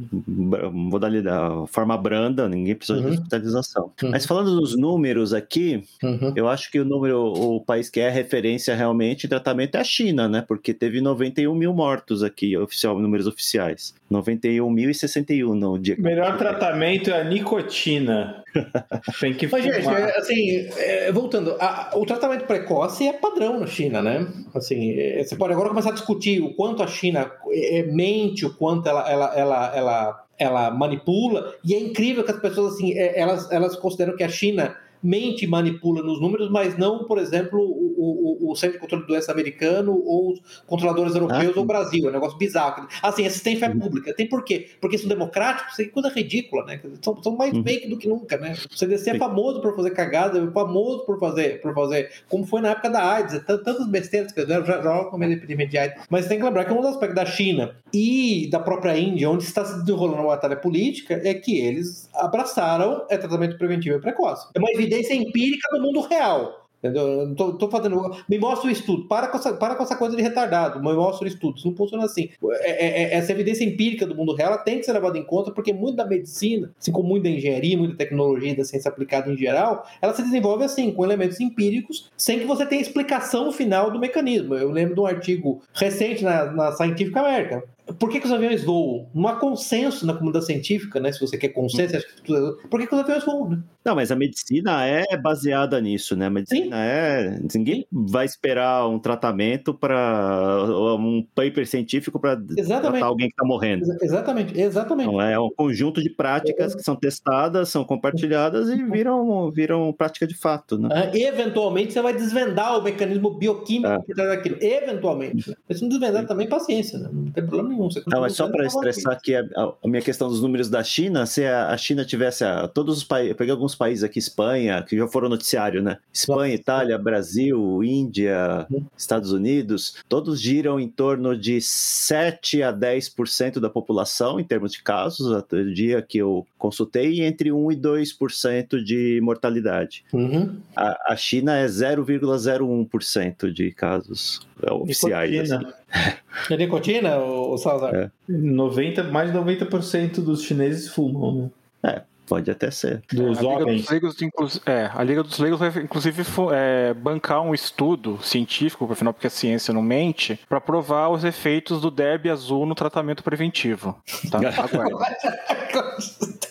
[0.76, 3.10] modalidade, forma branda, ninguém precisou uhum.
[3.10, 3.90] de hospitalização.
[4.02, 4.10] Uhum.
[4.10, 6.32] Mas falando dos números aqui, uhum.
[6.36, 9.84] eu acho que o número, o país que é referência realmente em tratamento é a
[9.84, 10.44] China, né?
[10.46, 13.94] Porque teve 91 mil mortos aqui, oficial, números oficiais.
[14.10, 15.96] 91.061 no dia.
[15.98, 18.44] Melhor tratamento é a nicotina.
[19.20, 23.66] Tem que Mas, gente, é, assim, é, voltando, a, o tratamento precoce é padrão na
[23.66, 24.26] China, né?
[24.54, 28.54] Assim, é, você pode agora começar a discutir o quanto a China é, mente, o
[28.54, 33.18] quanto ela, ela, ela, ela, ela manipula, e é incrível que as pessoas, assim, é,
[33.18, 37.60] elas, elas consideram que a China mente e manipula nos números, mas não, por exemplo,
[37.60, 41.62] o, o, o Centro de Controle de Doença americano ou os controladores europeus ah, ou
[41.62, 42.06] o Brasil.
[42.06, 42.86] É um negócio bizarro.
[43.02, 43.78] Assim, assistência uhum.
[43.78, 44.14] pública.
[44.14, 44.68] Tem por quê?
[44.80, 46.80] Porque são democráticos, isso é coisa ridícula, né?
[47.02, 47.62] São, são mais uhum.
[47.62, 48.54] fake do que nunca, né?
[48.70, 52.60] O CDC é famoso por fazer cagada, é famoso por fazer, por fazer, como foi
[52.60, 56.04] na época da AIDS, é tantas besteiras que já, já com epidemia de AIDS.
[56.10, 59.44] Mas tem que lembrar que um dos aspectos da China e da própria Índia, onde
[59.44, 64.48] está se desenrolando uma batalha política, é que eles abraçaram é tratamento preventivo e precoce.
[64.54, 66.66] É uma evidência empírica do mundo real.
[66.82, 67.34] Entendeu?
[67.70, 68.16] Fazendo.
[68.28, 69.08] Me mostra o estudo.
[69.08, 70.80] Para com, essa, para com essa coisa de retardado.
[70.80, 71.56] Me mostra o estudo.
[71.56, 72.28] Isso não funciona assim.
[72.60, 75.50] É, é, é, essa evidência empírica do mundo real tem que ser levada em conta,
[75.50, 79.36] porque muito da medicina, assim como muito da engenharia, muita tecnologia da ciência aplicada em
[79.36, 83.98] geral, ela se desenvolve assim, com elementos empíricos, sem que você tenha explicação final do
[83.98, 84.54] mecanismo.
[84.54, 87.62] Eu lembro de um artigo recente na, na Scientific American
[87.94, 89.08] por que, que, os aviões voam?
[89.14, 91.12] Não há consenso na comunidade científica, né?
[91.12, 92.56] Se você quer consenso, hum.
[92.68, 93.62] por que, que, os aviões voam, né?
[93.84, 96.26] Não, mas a medicina é baseada nisso, né?
[96.26, 96.82] A medicina Sim.
[96.82, 97.38] é.
[97.54, 100.64] Ninguém vai esperar um tratamento para.
[100.98, 103.84] um paper científico para tratar alguém que está morrendo.
[104.02, 105.08] Exatamente, exatamente.
[105.08, 106.76] Então, é um conjunto de práticas é.
[106.76, 110.88] que são testadas, são compartilhadas e viram, viram prática de fato, né?
[110.90, 113.98] Ah, eventualmente você vai desvendar o mecanismo bioquímico é.
[113.98, 114.56] por trás daquilo.
[114.60, 115.56] Eventualmente.
[115.68, 117.08] Mas se não desvendar também, paciência, né?
[117.12, 117.90] Não tem problema nenhum nenhum.
[117.90, 119.44] Você não, mas só para estressar aqui a,
[119.82, 123.04] a, minha questão dos números da China, se a, a China tivesse a, todos os
[123.04, 125.98] países, eu peguei alguns países aqui, Espanha, que já foram noticiário, né?
[126.12, 126.54] Espanha.
[126.54, 128.84] Itália, Brasil, Índia, uhum.
[128.96, 134.82] Estados Unidos, todos giram em torno de 7 a 10% da população em termos de
[134.82, 140.04] casos, até o dia que eu consultei, entre 1 e 2% de mortalidade.
[140.12, 140.56] Uhum.
[140.74, 145.52] A, a China é 0,01% de casos oficiais.
[145.52, 145.66] Assim.
[146.50, 147.94] É nicotina, o Salazar?
[147.94, 148.10] É.
[148.28, 151.50] 90, mais de 90% dos chineses fumam,
[151.82, 151.94] né?
[151.94, 153.02] É, pode até ser.
[153.12, 153.88] Dos a, homens.
[153.90, 156.22] Liga dos Leigos, é, a Liga dos Leigos vai, inclusive,
[156.52, 161.80] é, bancar um estudo científico, afinal, porque a ciência não mente, para provar os efeitos
[161.80, 163.96] do derby azul no tratamento preventivo.
[164.30, 164.40] Tá?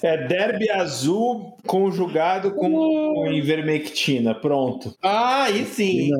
[0.01, 3.31] é derby azul conjugado com uh.
[3.31, 4.33] ivermectina.
[4.33, 4.95] Pronto.
[5.01, 6.11] Ah, aí sim.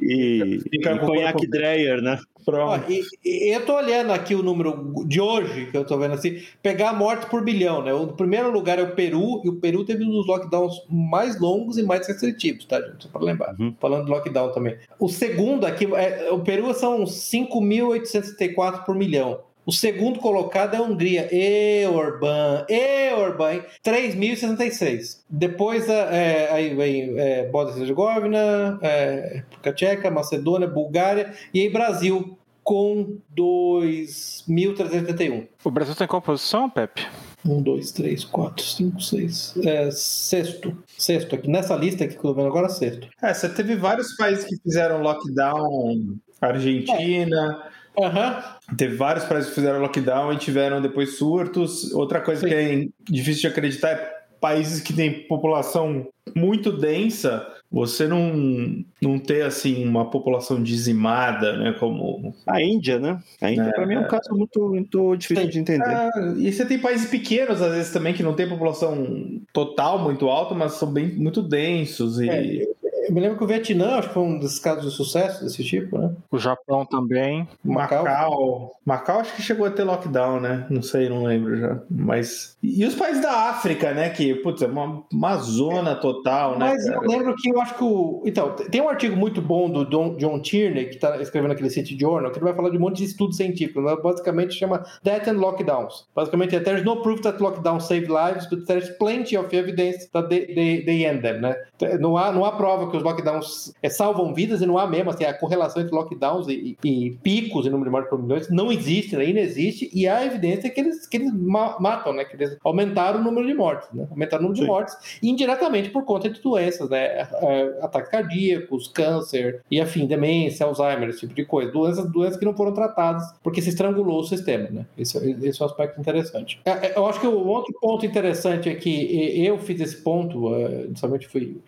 [0.00, 2.18] E, e, e conhaque Dreyer, né?
[2.44, 2.90] Pronto.
[2.90, 6.40] e, e, eu tô olhando aqui o número de hoje, que eu tô vendo assim,
[6.62, 7.92] pegar a morte por bilhão, né?
[7.92, 11.76] O primeiro lugar é o Peru, e o Peru teve um dos lockdowns mais longos
[11.76, 13.04] e mais restritivos, tá, gente?
[13.04, 13.54] Só para lembrar.
[13.58, 13.74] Uhum.
[13.78, 14.76] Falando de lockdown também.
[14.98, 19.40] O segundo aqui, é, o Peru são 5.874 por milhão.
[19.64, 21.28] O segundo colocado é a Hungria.
[21.32, 25.20] E Orban, e Orban, 3.066.
[25.28, 31.68] Depois é, aí vem é, Bósnia e Herzegovina, é, República Tcheca, Macedônia, Bulgária e aí
[31.68, 35.46] Brasil com 2.381.
[35.64, 37.06] O Brasil tem qual posição, Pepe?
[37.44, 39.54] 1, 2, 3, 4, 5, 6.
[39.64, 40.76] É, sexto.
[40.96, 41.48] Sexto aqui.
[41.48, 43.08] Nessa lista aqui que eu tô vendo agora, sexto.
[43.22, 46.16] É, você teve vários países que fizeram lockdown.
[46.40, 47.62] Argentina.
[47.76, 47.79] É.
[47.96, 48.76] Uhum.
[48.76, 51.92] Teve vários países que fizeram lockdown e tiveram depois surtos.
[51.92, 52.48] Outra coisa Sim.
[52.48, 59.18] que é difícil de acreditar é países que têm população muito densa, você não, não
[59.18, 61.74] ter assim uma população dizimada, né?
[61.78, 63.20] Como a Índia, né?
[63.40, 65.88] A Índia é, para mim é um caso muito, muito difícil tem, de entender.
[65.88, 70.28] É, e você tem países pequenos às vezes também que não tem população total muito
[70.28, 72.68] alta, mas são bem muito densos e é,
[73.08, 75.64] Eu me lembro que o Vietnã, acho que foi um dos casos de sucesso desse
[75.64, 76.12] tipo, né?
[76.30, 77.48] O Japão também.
[77.64, 78.04] Macau.
[78.04, 80.66] Macau, Macau acho que chegou a ter lockdown, né?
[80.70, 81.80] Não sei, não lembro já.
[81.90, 82.56] Mas.
[82.62, 84.10] E os países da África, né?
[84.10, 86.70] Que, putz, é uma, uma zona total, né?
[86.70, 86.96] Mas cara?
[86.96, 88.22] eu lembro que eu acho que o.
[88.26, 91.98] Então, tem um artigo muito bom do Don, John Tierney, que está escrevendo aquele City
[91.98, 93.82] Journal, que ele vai falar de um monte de estudos científicos.
[93.84, 93.96] Né?
[94.02, 96.06] Basicamente chama Death and Lockdowns.
[96.14, 100.28] Basicamente, é, there's no proof that lockdowns save lives, but there's plenty of evidence that
[100.28, 101.56] they, they, they end them, né?
[101.98, 105.10] Não há, não há prova que os lockdowns é, salvam vidas e não há mesmo,
[105.10, 108.48] assim, a correlação entre lockdowns e, e, e picos em número de mortes por milhões
[108.50, 109.24] não existe, né?
[109.30, 112.24] inexiste, e há evidência que eles, que eles matam, né?
[112.24, 114.06] Que eles aumentaram o número de mortes, né?
[114.10, 114.62] Aumentaram o número Sim.
[114.62, 117.04] de mortes indiretamente por conta de doenças, né?
[117.06, 121.70] É, ataques cardíacos, câncer e afim, demência, Alzheimer, esse tipo de coisa.
[121.70, 124.86] Doenças, doenças que não foram tratadas porque se estrangulou o sistema, né?
[124.96, 126.60] Esse, esse é um aspecto interessante.
[126.64, 130.50] É, é, eu acho que o outro ponto interessante é que eu fiz esse ponto,
[130.96, 131.60] somente fui.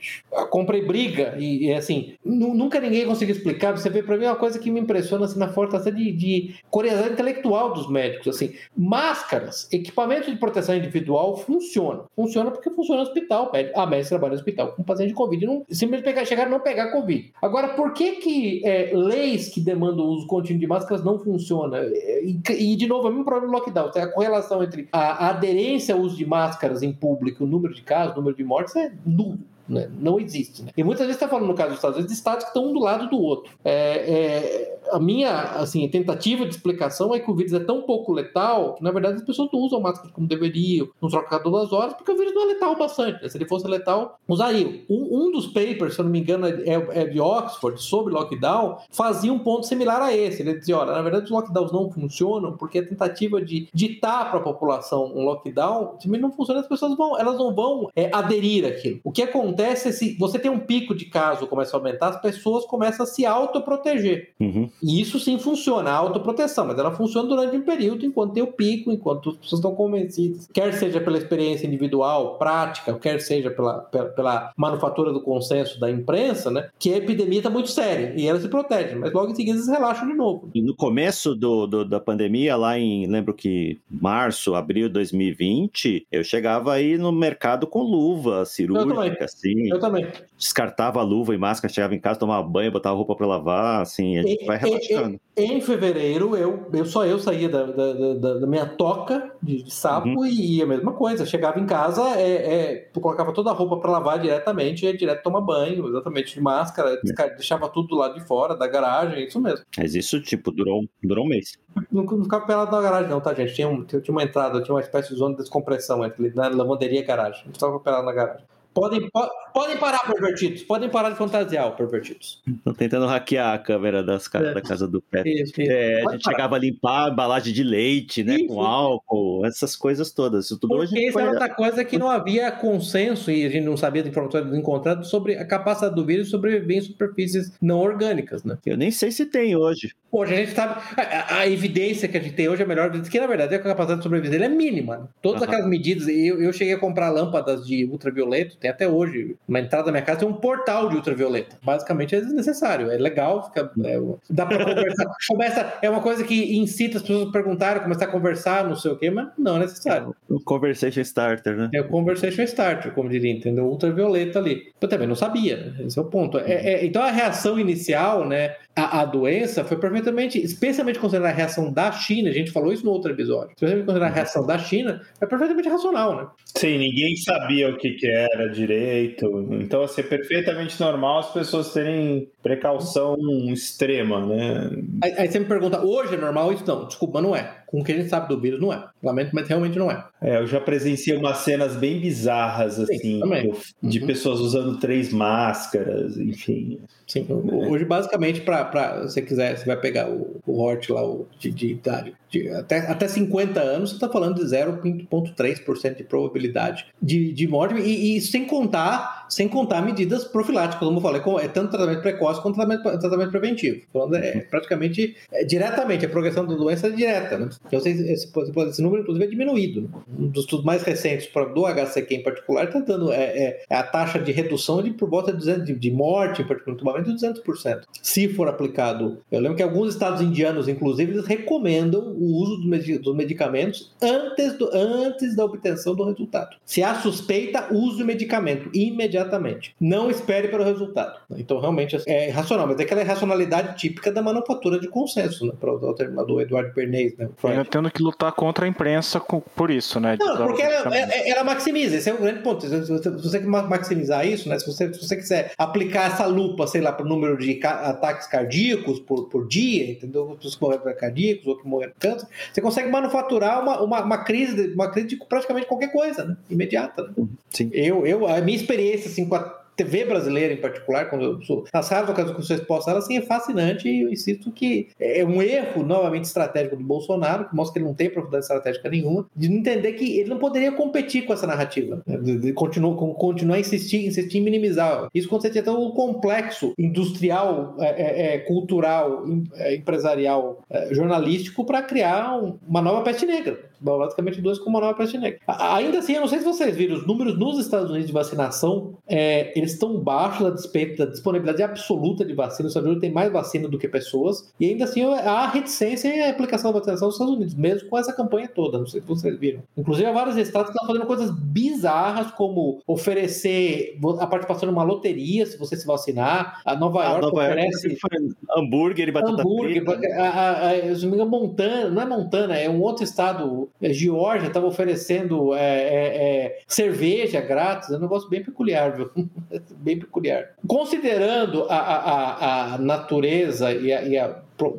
[0.50, 3.72] Comprei briga e, e assim, nunca ninguém conseguiu explicar.
[3.72, 6.54] Você vê, para mim, é uma coisa que me impressiona assim, na força de, de
[6.70, 8.28] curiosidade intelectual dos médicos.
[8.28, 12.04] Assim, máscaras, equipamento de proteção individual funciona.
[12.14, 13.50] Funciona porque funciona no hospital.
[13.74, 15.46] A médica trabalha no hospital com paciente de Covid.
[15.46, 17.32] Não, simplesmente pegar, chegar e não pegar Covid.
[17.40, 21.82] Agora, por que que é, leis que demandam o uso contínuo de máscaras não funcionam?
[21.82, 23.90] E, e de novo, é o mesmo problema do lockdown.
[23.94, 27.82] A correlação entre a, a aderência ao uso de máscaras em público, o número de
[27.82, 29.38] casos, o número de mortes é nulo.
[29.68, 29.90] Né?
[29.98, 30.62] Não existe.
[30.62, 30.72] Né?
[30.76, 32.72] E muitas vezes está falando, no caso dos Estados Unidos, de estados que estão um
[32.72, 33.52] do lado do outro.
[33.64, 38.12] É, é, a minha assim, tentativa de explicação é que o vírus é tão pouco
[38.12, 41.72] letal que, na verdade, as pessoas não usam máscara como deveriam, não trocam cada duas
[41.72, 43.22] horas, porque o vírus não é letal bastante.
[43.22, 43.28] Né?
[43.28, 44.72] Se ele fosse letal, usariam.
[44.88, 48.78] Um, um, dos papers, se eu não me engano, é, é, de Oxford, sobre lockdown,
[48.90, 50.42] fazia um ponto similar a esse.
[50.42, 54.40] Ele dizia: olha, na verdade, os lockdowns não funcionam porque a tentativa de ditar para
[54.40, 58.66] a população um lockdown simplesmente não funciona, as pessoas vão, elas não vão é, aderir
[58.66, 59.00] àquilo.
[59.04, 62.20] O que acontece é se você tem um pico de caso começa a aumentar, as
[62.20, 64.30] pessoas começam a se autoproteger.
[64.40, 64.68] Uhum.
[64.82, 68.52] E isso sim funciona, a autoproteção, mas ela funciona durante um período, enquanto tem o
[68.52, 73.80] pico, enquanto as pessoas estão convencidas, quer seja pela experiência individual, prática, quer seja pela,
[73.80, 78.26] pela, pela manufatura do consenso da imprensa, né, que a epidemia está muito séria e
[78.26, 80.50] ela se protege, mas logo em seguida eles relaxam de novo.
[80.54, 86.06] E no começo do, do, da pandemia, lá em, lembro que março, abril de 2020,
[86.10, 89.68] eu chegava aí no mercado com luva cirúrgica, assim.
[89.68, 90.06] Eu também.
[90.38, 94.18] Descartava a luva e máscara, chegava em casa, tomava banho, botava roupa para lavar, assim,
[94.18, 95.20] a gente e, vai relaxando.
[95.36, 99.72] Em fevereiro, eu, eu só eu saía da, da, da, da minha toca de, de
[99.72, 100.26] sapo uhum.
[100.26, 101.24] e, a mesma coisa.
[101.26, 105.40] Chegava em casa, é, é, colocava toda a roupa para lavar diretamente, ia direto tomar
[105.40, 107.28] banho, exatamente, de máscara, é.
[107.30, 109.64] deixava tudo do lado de fora, da garagem, isso mesmo.
[109.76, 111.58] Mas isso, tipo, durou, durou um mês.
[111.90, 113.54] Não, não ficava pelado na garagem, não, tá, gente?
[113.54, 117.00] Tinha, um, tinha uma entrada, tinha uma espécie de zona de descompressão entre na lavanderia
[117.00, 117.44] e garagem.
[117.46, 118.44] Não ficava pelado na garagem.
[118.74, 119.10] Podem,
[119.52, 120.62] podem parar, pervertidos.
[120.62, 122.40] Podem parar de fantasiar, pervertidos.
[122.46, 124.54] Estão tentando hackear a câmera das é.
[124.54, 125.22] da casa do pé.
[125.26, 125.70] Isso, isso.
[125.70, 126.36] É, a gente parar.
[126.36, 128.36] chegava a limpar a embalagem de leite, né?
[128.36, 128.46] Isso.
[128.46, 130.46] Com álcool, essas coisas todas.
[130.46, 133.76] Isso tudo Porque isso era outra coisa que não havia consenso e a gente não
[133.76, 138.56] sabia de informações encontradas sobre a capacidade do vírus sobreviver em superfícies não orgânicas, né?
[138.64, 139.92] Eu nem sei se tem hoje.
[140.10, 140.80] Hoje a gente sabe.
[140.96, 144.00] A, a evidência que a gente tem hoje é melhor, que na verdade a capacidade
[144.00, 144.96] de sobreviver dele é mínima.
[144.96, 145.08] Né?
[145.20, 146.08] Todas aquelas medidas.
[146.08, 150.02] Eu, eu cheguei a comprar lâmpadas de ultravioleta tem até hoje, na entrada da minha
[150.02, 151.58] casa tem um portal de ultravioleta.
[151.62, 154.00] Basicamente é desnecessário, é legal, fica, é,
[154.30, 155.12] dá pra conversar.
[155.28, 158.92] Começa, é uma coisa que incita as pessoas a perguntarem, começar a conversar, não sei
[158.92, 160.14] o quê, mas não é necessário.
[160.28, 161.70] O conversation starter, né?
[161.74, 163.64] É o conversation starter, como diria, entendeu?
[163.64, 164.72] Ultravioleta ali.
[164.80, 165.74] Eu também não sabia, né?
[165.84, 166.38] esse é o ponto.
[166.38, 171.34] É, é, então a reação inicial, né, a, a, doença foi perfeitamente, especialmente considerando a
[171.34, 174.58] reação da China, a gente falou isso no outro episódio, especialmente considerando a reação da
[174.58, 176.26] China, é perfeitamente racional, né?
[176.56, 181.72] Sim, ninguém sabia o que, que era direito, então assim, é perfeitamente normal as pessoas
[181.72, 183.16] terem precaução
[183.48, 184.70] extrema, né?
[185.02, 186.64] Aí, aí você me pergunta, hoje é normal isso?
[186.66, 188.84] Não, desculpa, não é com o que a gente sabe do vírus, não é.
[189.02, 190.04] Lamento, mas realmente não é.
[190.20, 193.52] É, eu já presenciei umas cenas bem bizarras, assim, Sim,
[193.82, 194.06] de uhum.
[194.06, 196.78] pessoas usando três máscaras, enfim.
[197.06, 201.26] Sim, hoje basicamente, para se você quiser, você vai pegar o, o Hort lá, o,
[201.38, 206.86] de, de idade, de, até, até 50 anos, você está falando de 0,3% de probabilidade
[207.00, 211.48] de, de morte, e, e sem contar sem contar medidas profiláticas, como eu falei, é
[211.48, 213.80] tanto tratamento precoce quanto tratamento, tratamento preventivo.
[213.90, 217.48] Falando é, praticamente é, diretamente, a progressão da doença é direta, né?
[217.66, 219.90] Então, esse, esse, número, inclusive, é diminuído.
[220.18, 223.82] Um dos estudos mais recentes do HCQ em particular está dando é, é, é, a
[223.82, 227.82] taxa de redução de por volta de, 200, de, de morte, em particular, de 200%.
[228.00, 232.56] Se for aplicado, eu lembro que alguns estados indianos, inclusive, eles recomendam o uso
[233.00, 236.56] dos medicamentos antes, do, antes da obtenção do resultado.
[236.64, 239.74] Se há suspeita, use o medicamento imediatamente.
[239.80, 241.18] Não espere pelo resultado.
[241.36, 245.52] Então, realmente, é racional, mas é aquela irracionalidade típica da manufatura de consenso, né?
[245.58, 247.28] Para o terminador Eduardo Bernays, né?
[247.56, 250.16] Eu tendo que lutar contra a imprensa por isso, né?
[250.18, 252.66] Não, porque ela, ela, maximiza, esse é o grande ponto.
[252.66, 254.58] Se você, maximizar isso, né?
[254.58, 258.26] Se você, se você quiser aplicar essa lupa, sei lá, para o número de ataques
[258.26, 260.36] cardíacos por, por dia, entendeu?
[260.36, 264.18] Pessoas que morreram cardíacos ou que morreram de câncer, você consegue manufaturar uma, uma, uma,
[264.24, 266.36] crise, uma crise de praticamente qualquer coisa, né?
[266.50, 267.02] Imediata.
[267.16, 267.26] Né?
[267.50, 267.70] Sim.
[267.72, 271.64] Eu, eu, a minha experiência assim, com a TV brasileira em particular, quando eu sou
[271.72, 275.24] nas raras ocasiões que eu sou ela, assim, é fascinante e eu insisto que é
[275.24, 279.26] um erro novamente estratégico do Bolsonaro, que mostra que ele não tem profundidade estratégica nenhuma,
[279.34, 282.16] de entender que ele não poderia competir com essa narrativa, né?
[282.18, 285.08] de, de continuar, continuar insistir, insistir em minimizar.
[285.14, 291.64] Isso quando você tinha o complexo industrial, é, é, é cultural, é, empresarial, é, jornalístico
[291.64, 295.40] para criar um, uma nova peste negra basicamente dois com uma nova peste negra.
[295.46, 298.94] Ainda assim, eu não sei se vocês viram, os números nos Estados Unidos de vacinação,
[299.06, 302.66] é, eles estão baixos a despeito da disponibilidade absoluta de vacina.
[302.66, 306.28] Os Estados Unidos tem mais vacina do que pessoas, e ainda assim há reticência em
[306.28, 308.78] aplicação da vacinação nos Estados Unidos, mesmo com essa campanha toda.
[308.78, 309.62] Não sei se vocês viram.
[309.76, 315.46] Inclusive, há vários estados que estão fazendo coisas bizarras, como oferecer a participação numa loteria
[315.46, 316.60] se você se vacinar.
[316.64, 317.88] A Nova York Nova oferece.
[317.88, 319.84] York hambúrguer e batata hambúrguer.
[320.16, 324.48] A, a, a, me engano, Montana, não é Montana, é um outro estado é, Geórgia
[324.48, 329.10] estava oferecendo é, é, é, cerveja grátis, é um negócio bem peculiar, viu?
[329.70, 330.50] bem peculiar.
[330.66, 334.28] Considerando a, a, a natureza e a, e a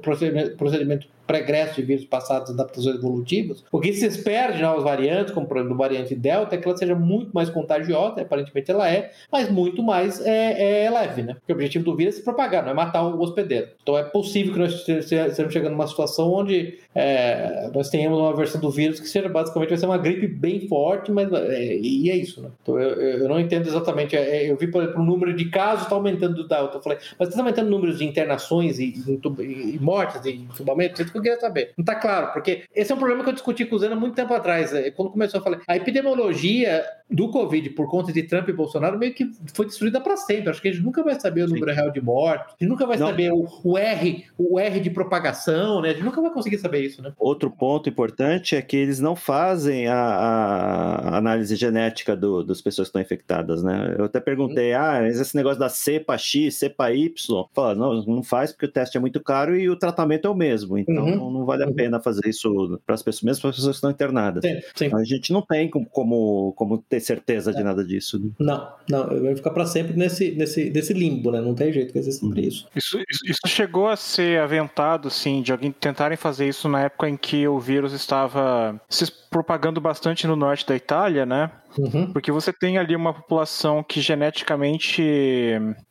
[0.01, 5.33] procedimento, procedimento pregresso de vírus passados adaptações evolutivas, o que se espera de novas variantes,
[5.33, 8.89] como por exemplo a variante Delta, é que ela seja muito mais contagiosa, aparentemente ela
[8.89, 11.35] é, mas muito mais é, é leve, né?
[11.35, 13.69] Porque o objetivo do vírus é se propagar, não é matar o hospedeiro.
[13.81, 18.59] Então é possível que nós estejamos chegando numa situação onde é, nós tenhamos uma versão
[18.59, 22.15] do vírus que seja basicamente vai ser uma gripe bem forte, mas é, e é
[22.15, 22.49] isso, né?
[22.61, 24.15] Então eu, eu não entendo exatamente.
[24.15, 26.77] É, eu vi, por exemplo, o número de casos está aumentando do Delta.
[26.77, 30.99] Eu falei, mas está aumentando o número de internações e, e, e mortes e entubamentos?
[31.13, 31.73] Que eu queria saber.
[31.77, 34.15] Não está claro, porque esse é um problema que eu discuti com o Zena muito
[34.15, 34.73] tempo atrás.
[34.73, 38.97] É, quando começou a falar, a epidemiologia do Covid por conta de Trump e Bolsonaro
[38.97, 40.49] meio que foi destruída para sempre.
[40.49, 41.75] Acho que a gente nunca vai saber o número Sim.
[41.75, 43.07] real de mortes, a gente nunca vai Não.
[43.07, 45.89] saber o, o, R, o R de propagação, né?
[45.89, 47.13] A gente nunca vai conseguir saber isso, né?
[47.19, 52.87] Outro ponto importante é que eles não fazem a, a análise genética do, das pessoas
[52.87, 53.95] que estão infectadas, né?
[53.97, 54.79] Eu até perguntei, hum.
[54.79, 57.13] ah, mas esse negócio da cepa X, cepa Y,
[57.53, 60.35] fala, não, não faz porque o teste é muito caro e o tratamento é o
[60.35, 60.77] mesmo.
[60.77, 61.31] Então, então uhum.
[61.31, 61.73] não, não, vale a uhum.
[61.73, 64.43] pena fazer isso para as pessoas, mesmo para as pessoas que estão internadas.
[64.43, 64.95] Sim, sim.
[64.95, 67.53] A gente não tem como, como ter certeza é.
[67.53, 68.19] de nada disso.
[68.19, 68.31] Né?
[68.39, 71.41] Não, não, vai ficar para sempre nesse, nesse, nesse limbo, né?
[71.41, 72.47] Não tem jeito que sempre uhum.
[72.47, 72.67] isso.
[72.75, 72.99] isso.
[73.25, 77.47] Isso chegou a ser aventado, sim, de alguém tentarem fazer isso na época em que
[77.47, 81.51] o vírus estava se propagando bastante no norte da Itália, né?
[81.77, 82.13] Uhum.
[82.13, 85.03] Porque você tem ali uma população que geneticamente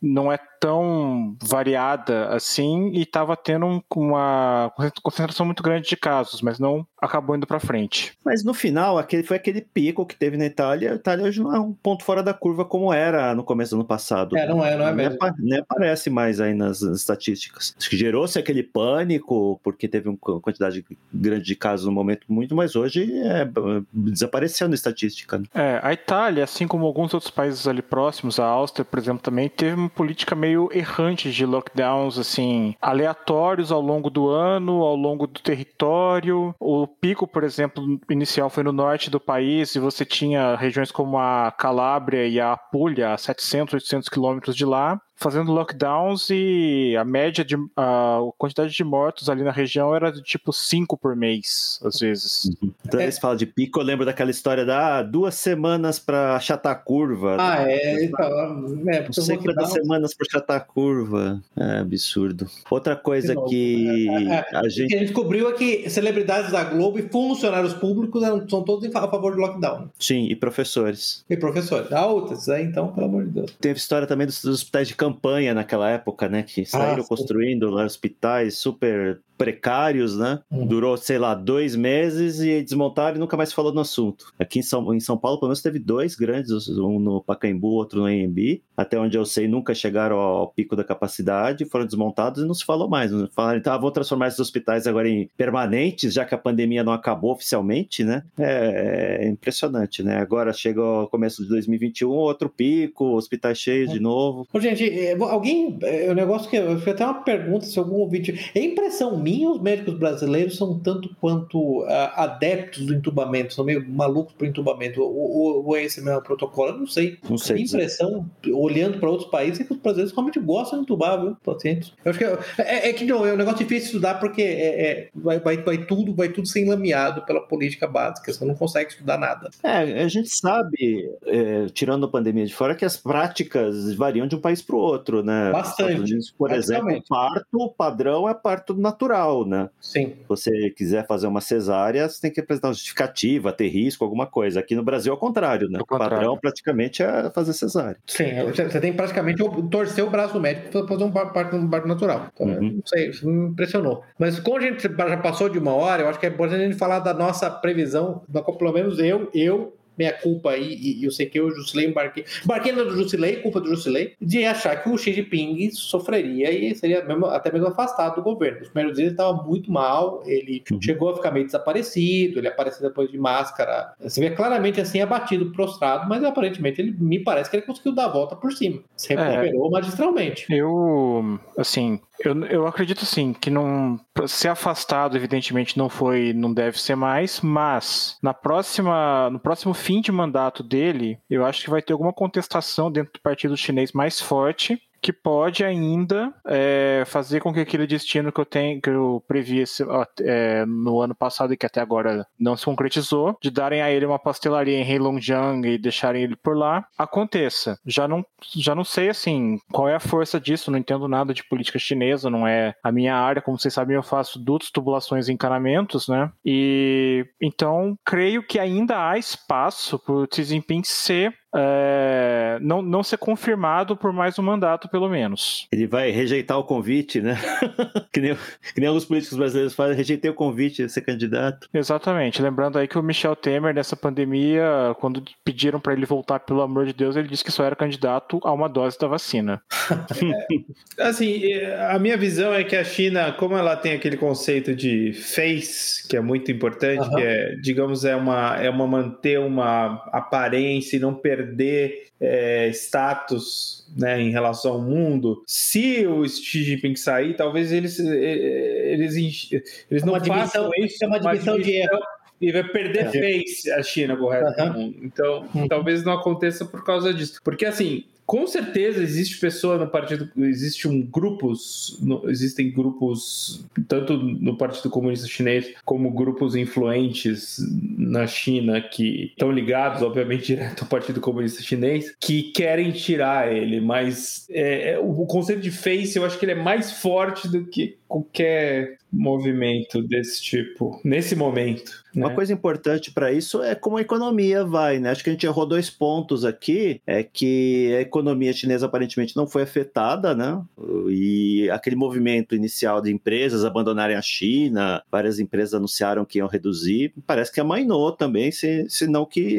[0.01, 4.73] não é tão variada assim e estava tendo uma
[5.03, 8.13] concentração muito grande de casos, mas não acabou indo para frente.
[8.25, 10.93] Mas no final, aquele foi aquele pico que teve na Itália.
[10.93, 13.81] A Itália hoje não é um ponto fora da curva como era no começo do
[13.81, 14.37] ano passado.
[14.37, 15.19] É, não é, não é mesmo.
[15.39, 17.75] Nem, aparece mais aí nas, nas estatísticas.
[17.77, 22.55] Acho que gerou-se aquele pânico porque teve uma quantidade grande de casos no momento muito,
[22.55, 23.49] mas hoje é,
[23.93, 25.39] desapareceu na estatística.
[25.39, 25.45] Né?
[25.55, 29.49] É, a Itália, assim como alguns outros países ali próximos, a Áustria, por exemplo, também
[29.49, 35.27] teve uma política meio errante de lockdowns assim aleatórios ao longo do ano, ao longo
[35.27, 36.55] do território.
[36.61, 41.19] O pico, por exemplo, inicial foi no norte do país e você tinha regiões como
[41.19, 47.05] a Calábria e a Apulia, a 700, 800 quilômetros de lá, fazendo lockdowns e a
[47.05, 51.81] média de a quantidade de mortos ali na região era de tipo 5 por mês,
[51.85, 52.45] às vezes.
[52.45, 52.73] Uhum.
[52.85, 53.05] Então é.
[53.05, 56.75] eles falam de pico, eu lembro daquela história da ah, duas semanas para achatar a
[56.75, 57.37] curva.
[57.39, 61.41] Ah, é, então, é, 50 semanas para achatar a curva.
[61.57, 62.49] É absurdo.
[62.69, 64.87] Outra coisa que é, é, a gente...
[64.87, 68.63] O que a gente descobriu é que celebridades da Globo e funcionários públicos eram, são
[68.63, 69.89] todos a favor do lockdown.
[69.99, 71.25] Sim, e professores.
[71.31, 71.93] E professores.
[71.93, 73.57] Ah, outras, é, então, pelo amor de Deus.
[73.61, 76.43] Teve história também dos, dos hospitais de campo campanha naquela época, né?
[76.43, 80.39] Que saíram ah, construindo lá, hospitais super precários, né?
[80.49, 80.65] Uhum.
[80.65, 84.33] Durou, sei lá, dois meses e desmontaram e nunca mais falou no assunto.
[84.39, 88.03] Aqui em São, em São Paulo, pelo menos, teve dois grandes, um no Pacaembu, outro
[88.03, 88.63] no AMB.
[88.77, 92.65] Até onde eu sei, nunca chegaram ao, pico da capacidade, foram desmontados e não se
[92.65, 93.11] falou mais.
[93.11, 96.85] Não falaram, então, ah, vou transformar esses hospitais agora em permanentes, já que a pandemia
[96.85, 98.23] não acabou oficialmente, né?
[98.39, 100.19] É, é impressionante, né?
[100.19, 104.47] Agora chega o começo de 2021, outro pico, hospitais cheios de novo.
[104.53, 107.97] Ô, gente, é, alguém, é um negócio que eu fiz até uma pergunta se algum
[107.97, 108.53] ouvinte.
[108.55, 113.65] É impressão minha mim, os médicos brasileiros são tanto quanto uh, adeptos do entubamento, são
[113.65, 115.03] meio malucos pro entubamento.
[115.03, 116.71] Ou, ou é esse mesmo protocolo?
[116.71, 117.19] Eu não sei.
[117.29, 117.57] Não sei.
[117.57, 121.37] A impressão, olhando para outros países, é que os brasileiros realmente gostam de entubar, viu,
[121.45, 121.93] pacientes.
[122.05, 124.43] Eu acho que é, é, é que não, é um negócio difícil de estudar porque
[124.43, 128.55] é, é, vai, vai, vai, tudo, vai tudo ser enlameado pela política básica, você não
[128.55, 129.51] consegue estudar nada.
[129.63, 134.37] É, a gente sabe, é, tirando a pandemia de fora, que as práticas variam de
[134.37, 135.51] um país para o outro, né?
[135.51, 136.15] Bastante.
[136.37, 139.69] Por exemplo, o parto, o padrão é parto natural, né?
[139.81, 140.09] Sim.
[140.09, 144.27] Se você quiser fazer uma cesárea, você tem que apresentar uma justificativa, ter risco, alguma
[144.27, 144.61] coisa.
[144.61, 145.79] Aqui no Brasil é o contrário, né?
[145.81, 147.97] O padrão praticamente é fazer cesárea.
[148.07, 151.89] Sim, você tem praticamente torcer o braço do médico para fazer um parto, um parto
[151.89, 152.29] natural.
[152.33, 152.73] Então, uhum.
[152.75, 154.03] não sei, isso me impressionou.
[154.19, 156.67] Mas como a gente já passou de uma hora, eu acho que é importante a
[156.67, 158.23] gente falar da nossa previsão,
[158.59, 162.73] pelo menos eu, eu minha culpa aí, e eu sei que eu, Jusilei, embarquei, embarquei
[162.73, 167.27] no Jusilei, culpa do Jusilei, de achar que o Xi Jinping sofreria e seria mesmo,
[167.27, 168.61] até mesmo afastado do governo.
[168.61, 170.81] Nos primeiros dias ele estava muito mal, ele uhum.
[170.81, 173.93] chegou a ficar meio desaparecido, ele apareceu depois de máscara.
[174.01, 178.07] Você vê claramente assim, abatido, prostrado, mas aparentemente ele me parece que ele conseguiu dar
[178.07, 178.81] a volta por cima.
[178.97, 180.47] Se recuperou é, magistralmente.
[180.51, 186.81] Eu, assim, eu, eu acredito sim que não ser afastado evidentemente não foi, não deve
[186.81, 191.83] ser mais, mas na próxima, no próximo fim de mandato dele, eu acho que vai
[191.83, 197.53] ter alguma contestação dentro do partido chinês mais forte que pode ainda é, fazer com
[197.53, 199.85] que aquele destino que eu tenho, que eu previ esse,
[200.21, 204.07] é, no ano passado e que até agora não se concretizou, de darem a ele
[204.07, 207.77] uma pastelaria em Heilongjiang e deixarem ele por lá, aconteça.
[207.85, 208.25] Já não,
[208.55, 212.31] já não sei assim qual é a força disso, não entendo nada de política chinesa,
[212.31, 216.31] não é a minha área, como vocês sabem, eu faço dutos, tubulações e encanamentos, né?
[216.45, 223.03] E então creio que ainda há espaço para o Xi Jinping ser é, não, não
[223.03, 225.67] ser confirmado por mais um mandato, pelo menos.
[225.71, 227.37] Ele vai rejeitar o convite, né?
[228.13, 228.35] que, nem,
[228.75, 231.69] que nem alguns políticos brasileiros fazem, rejeitei o convite de ser candidato.
[231.73, 232.41] Exatamente.
[232.41, 236.87] Lembrando aí que o Michel Temer, nessa pandemia, quando pediram para ele voltar, pelo amor
[236.87, 239.61] de Deus, ele disse que só era candidato a uma dose da vacina.
[240.99, 241.43] é, assim,
[241.91, 246.17] a minha visão é que a China, como ela tem aquele conceito de face, que
[246.17, 247.15] é muito importante, uhum.
[247.15, 252.69] que é, digamos, é uma, é uma manter uma aparência e não perder perder é,
[252.71, 255.43] status né, em relação ao mundo.
[255.47, 259.51] Se o Xi Jinping sair, talvez eles, é, eles,
[259.91, 261.05] eles não façam isso.
[261.05, 262.01] É uma admissão de erro
[262.41, 263.11] e vai perder é.
[263.45, 264.95] face a China correto uhum.
[265.03, 265.69] Então, uhum.
[265.69, 267.41] talvez não aconteça por causa disso.
[267.45, 274.17] Porque assim, com certeza existe pessoa no partido, existe um grupos, no, existem grupos tanto
[274.17, 277.59] no Partido Comunista Chinês como grupos influentes
[277.97, 283.81] na China que estão ligados, obviamente, direto ao Partido Comunista Chinês, que querem tirar ele.
[283.81, 287.65] Mas é, é, o conceito de face, eu acho que ele é mais forte do
[287.65, 292.03] que qualquer movimento desse tipo nesse momento.
[292.15, 292.25] Né?
[292.25, 295.11] Uma coisa importante para isso é como a economia vai, né?
[295.11, 299.47] Acho que a gente errou dois pontos aqui, é que a economia chinesa aparentemente não
[299.47, 300.63] foi afetada, né?
[301.09, 307.15] E aquele movimento inicial de empresas abandonarem a China, várias empresas anunciaram que iam reduzir,
[307.27, 309.59] parece que amainou também, se, se não que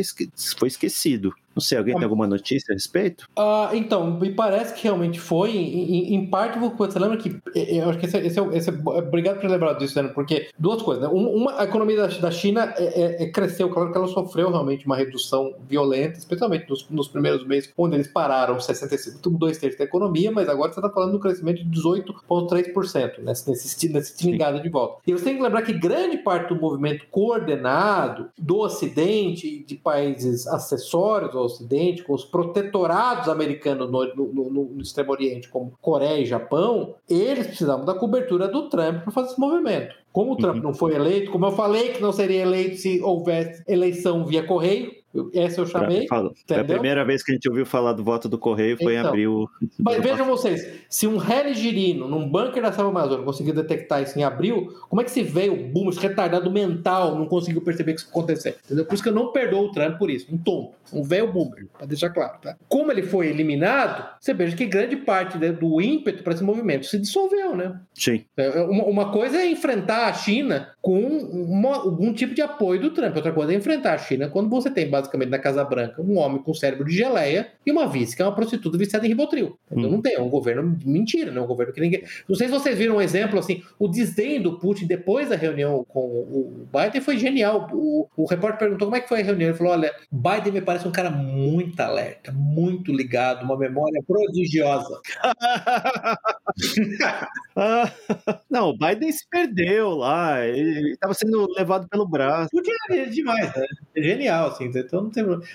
[0.57, 1.33] foi esquecido.
[1.55, 3.27] Não sei, alguém tem alguma notícia a respeito?
[3.35, 5.51] Ah, então, me parece que realmente foi.
[5.51, 7.39] Em, em parte, você lembra que.
[7.55, 10.09] Eu acho que esse, esse, esse, obrigado por lembrar disso, né?
[10.09, 11.09] porque duas coisas, né?
[11.09, 14.85] Uma, a economia da, da China é, é, é, cresceu, claro que ela sofreu realmente
[14.85, 19.85] uma redução violenta, especialmente nos, nos primeiros meses, onde eles pararam 65, dois terços da
[19.85, 23.33] economia, mas agora você está falando do crescimento de 18,3%, né?
[23.33, 25.01] nesse, nesse, nesse tilingado de volta.
[25.05, 30.47] E você tem que lembrar que grande parte do movimento coordenado do Ocidente, de países
[30.47, 36.25] acessórios, Ocidente, com os protetorados americanos no, no, no, no Extremo Oriente, como Coreia e
[36.25, 39.95] Japão, eles precisavam da cobertura do Trump para fazer esse movimento.
[40.11, 40.63] Como o Trump uhum.
[40.63, 45.02] não foi eleito, como eu falei que não seria eleito se houvesse eleição via correio,
[45.33, 46.07] essa eu chamei.
[46.07, 49.05] Foi a primeira vez que a gente ouviu falar do voto do Correio, foi então,
[49.05, 49.49] em abril.
[49.79, 54.17] Mas vejam vocês, se um Heli Girino, num bunker da Selva Amazônica, conseguiu detectar isso
[54.17, 57.93] em abril, como é que se veio o boom, esse retardado mental, não conseguiu perceber
[57.93, 58.57] que isso ia acontecer?
[58.65, 58.85] Entendeu?
[58.85, 60.33] Por isso que eu não perdoo o Trump por isso.
[60.33, 62.39] Um tonto, um velho boomer, para deixar claro.
[62.41, 62.55] Tá?
[62.67, 66.85] Como ele foi eliminado, você veja que grande parte né, do ímpeto para esse movimento
[66.85, 67.79] se dissolveu, né?
[67.93, 68.23] Sim.
[68.35, 72.91] É, é, uma, coisa é enfrentar a China com uma, algum tipo de apoio do
[72.91, 76.17] Trump, outra coisa é enfrentar a China quando você tem basicamente na Casa Branca um
[76.17, 79.57] homem com cérebro de geleia e uma vice que é uma prostituta viciada em Ribotril.
[79.69, 79.91] Então hum.
[79.91, 81.41] não tem, é um governo mentira, né?
[81.41, 82.03] Um governo que ninguém.
[82.27, 85.85] Não sei se vocês viram um exemplo assim, o desdém do Putin depois da reunião
[85.87, 87.69] com o Biden foi genial.
[87.73, 89.49] O, o repórter perguntou como é que foi a reunião.
[89.49, 95.01] Ele falou: olha, Biden me parece um cara muito alerta, muito ligado, uma memória prodigiosa.
[98.49, 102.49] não, o Biden se perdeu lá, ele estava sendo levado pelo braço.
[102.51, 103.65] Podia é demais, né?
[103.95, 105.51] É genial, assim, então não tem problema.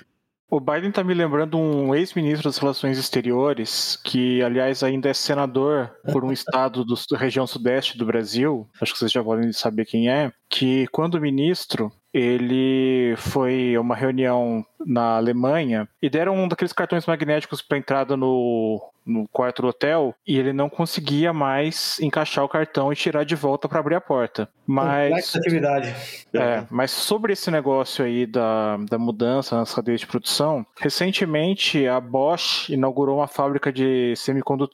[0.50, 5.92] O Biden está me lembrando um ex-ministro das Relações Exteriores, que, aliás, ainda é senador
[6.10, 9.84] por um estado do, da região sudeste do Brasil, acho que vocês já podem saber
[9.84, 16.48] quem é, que, quando ministro, ele foi a uma reunião na Alemanha e deram um
[16.48, 21.98] daqueles cartões magnéticos para entrada no, no quarto do hotel e ele não conseguia mais
[22.00, 24.48] encaixar o cartão e tirar de volta para abrir a porta.
[24.66, 25.94] Mas atividade.
[26.34, 31.98] É, mas sobre esse negócio aí da, da mudança nas cadeias de produção, recentemente a
[31.98, 34.12] Bosch inaugurou uma fábrica de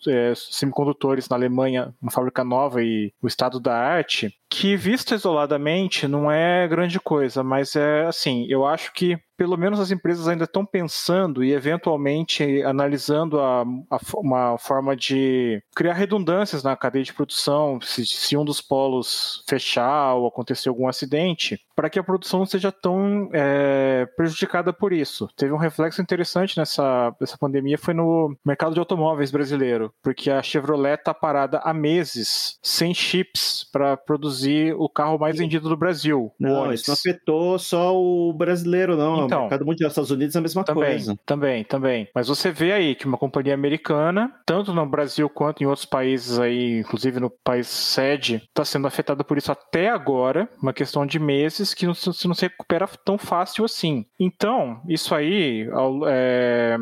[0.09, 6.09] é, semicondutores na Alemanha, uma fábrica nova e o estado da arte, que vista isoladamente
[6.09, 10.45] não é grande coisa, mas é assim, eu acho que pelo menos as empresas ainda
[10.45, 17.12] estão pensando e eventualmente analisando a, a, uma forma de criar redundâncias na cadeia de
[17.12, 22.41] produção, se, se, um dos polos fechar ou acontecer algum acidente, para que a produção
[22.41, 25.29] não seja tão é, prejudicada por isso.
[25.37, 30.43] Teve um reflexo interessante nessa, nessa pandemia, foi no mercado de automóveis brasileiro, porque a
[30.43, 36.33] Chevrolet está parada há meses sem chips para produzir o carro mais vendido do Brasil.
[36.39, 40.43] Não, isso não afetou só o brasileiro, não então, mercado mundial, Estados Unidos é a
[40.43, 41.18] mesma também, coisa.
[41.27, 42.09] Também, também.
[42.14, 46.39] Mas você vê aí que uma companhia americana, tanto no Brasil quanto em outros países
[46.39, 51.18] aí, inclusive no país sede, está sendo afetada por isso até agora, uma questão de
[51.18, 54.05] meses que não se, não se recupera tão fácil assim.
[54.19, 55.69] Então, isso aí,
[56.09, 56.77] é,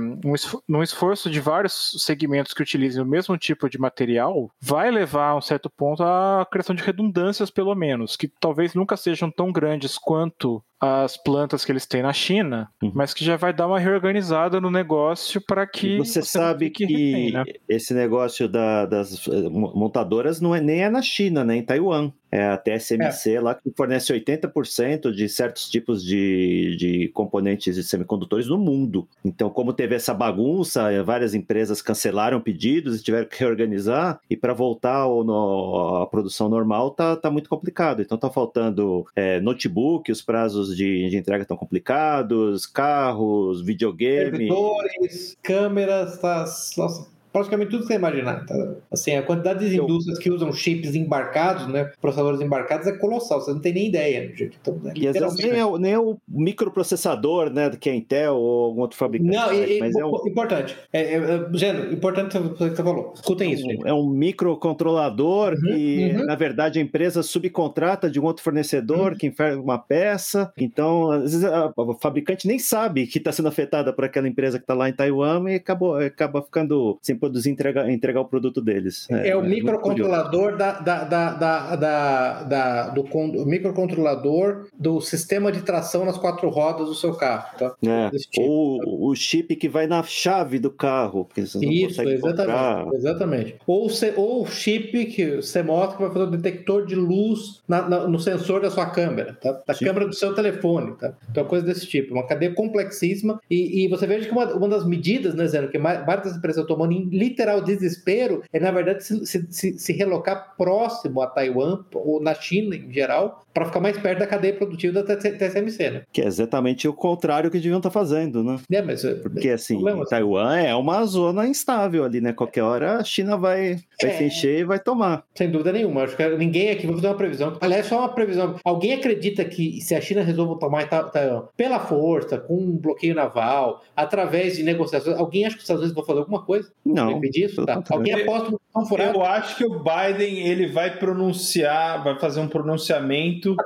[0.68, 5.37] um esforço de vários segmentos que utilizem o mesmo tipo de material, vai levar a
[5.37, 9.99] um certo ponto à criação de redundâncias, pelo menos, que talvez nunca sejam tão grandes
[9.99, 12.91] quanto as plantas que eles têm na China, uhum.
[12.93, 16.85] mas que já vai dar uma reorganizada no negócio para que você, você sabe que
[16.85, 17.45] refém, né?
[17.68, 21.62] esse negócio da, das eh, montadoras não é nem é na China, nem né?
[21.62, 23.41] em Taiwan é a TSMC é.
[23.41, 29.07] lá que fornece 80% de certos tipos de, de componentes de semicondutores no mundo.
[29.22, 34.37] Então, como teve essa bagunça, é, várias empresas cancelaram pedidos e tiveram que reorganizar, e
[34.37, 38.01] para voltar ao, no, à produção normal tá, tá muito complicado.
[38.01, 44.30] Então, tá faltando é, notebook, os prazos de, de entrega estão complicados, carros, videogame.
[44.30, 46.44] Servidores, câmeras, tá,
[46.76, 48.45] nossa, praticamente tudo que você imaginar.
[48.45, 48.74] Tá?
[48.91, 53.53] Assim, a quantidade de indústrias que usam chips embarcados, né, processadores embarcados é colossal, você
[53.53, 54.28] não tem nem ideia.
[54.28, 54.59] Né, gente?
[54.61, 57.95] Então, é, e às vezes nem é, o, nem é o microprocessador, né, que é
[57.95, 59.35] Intel ou algum outro fabricante.
[59.35, 60.14] Não, e, mas é um...
[60.26, 60.76] importante.
[60.93, 63.12] É, é, é, importante o que você falou.
[63.14, 63.62] Escutem isso.
[63.62, 63.87] Gente.
[63.87, 66.26] É um microcontrolador uhum, que, uhum.
[66.26, 69.18] na verdade, a empresa subcontrata de um outro fornecedor uhum.
[69.18, 70.53] que enferma uma peça.
[70.57, 74.59] Então, às vezes, a, o fabricante nem sabe que está sendo afetada por aquela empresa
[74.59, 78.60] que está lá em Taiwan e acabou, acaba ficando sem produzir entregar, entregar o produto
[78.60, 79.08] deles.
[79.08, 85.62] É, é o microcontrolador da, da, da, da, da, do con, microcontrolador do sistema de
[85.62, 87.56] tração nas quatro rodas do seu carro.
[87.56, 87.76] Tá?
[87.86, 88.84] É, tipo, ou tá?
[88.90, 91.28] o chip que vai na chave do carro.
[91.36, 91.56] Isso,
[92.02, 93.56] exatamente, exatamente.
[93.68, 97.88] Ou, ou o chip que você mostra que vai fazer o detector de luz na,
[97.88, 99.62] na, no sensor da sua câmera, tá?
[99.64, 99.84] da Sim.
[99.84, 100.96] câmera do seu telefone.
[100.96, 101.14] Tá?
[101.30, 102.14] Então, coisa desse tipo.
[102.14, 103.40] Uma cadeia complexíssima.
[103.48, 106.62] E, e você veja que uma, uma das medidas, né, Zé, que várias das empresas
[106.62, 111.84] estão tomando em literal desespero é, na verdade, se, se, se relocar próximo a Taiwan
[111.94, 116.02] ou na China em geral, para ficar mais perto da cadeia produtiva da TSMC, né?
[116.12, 118.58] Que é exatamente o contrário que deviam estar tá fazendo, né?
[118.70, 122.32] É, mas, é, Porque assim, problema, Taiwan é uma zona instável ali, né?
[122.32, 125.24] Qualquer hora a China vai, vai é, se encher e vai tomar.
[125.34, 126.04] Sem dúvida nenhuma.
[126.04, 127.56] Acho que ninguém aqui vai fazer uma previsão.
[127.60, 128.56] Aliás, só uma previsão.
[128.64, 133.82] Alguém acredita que se a China resolve tomar Taiwan pela força, com um bloqueio naval,
[133.94, 136.70] através de negociações, alguém acha que os Estados Unidos vão fazer alguma coisa?
[136.84, 137.01] Não.
[137.30, 137.64] Disso?
[137.64, 137.82] Tá.
[137.90, 143.57] Alguém aposta no Eu acho que o Biden ele vai pronunciar, vai fazer um pronunciamento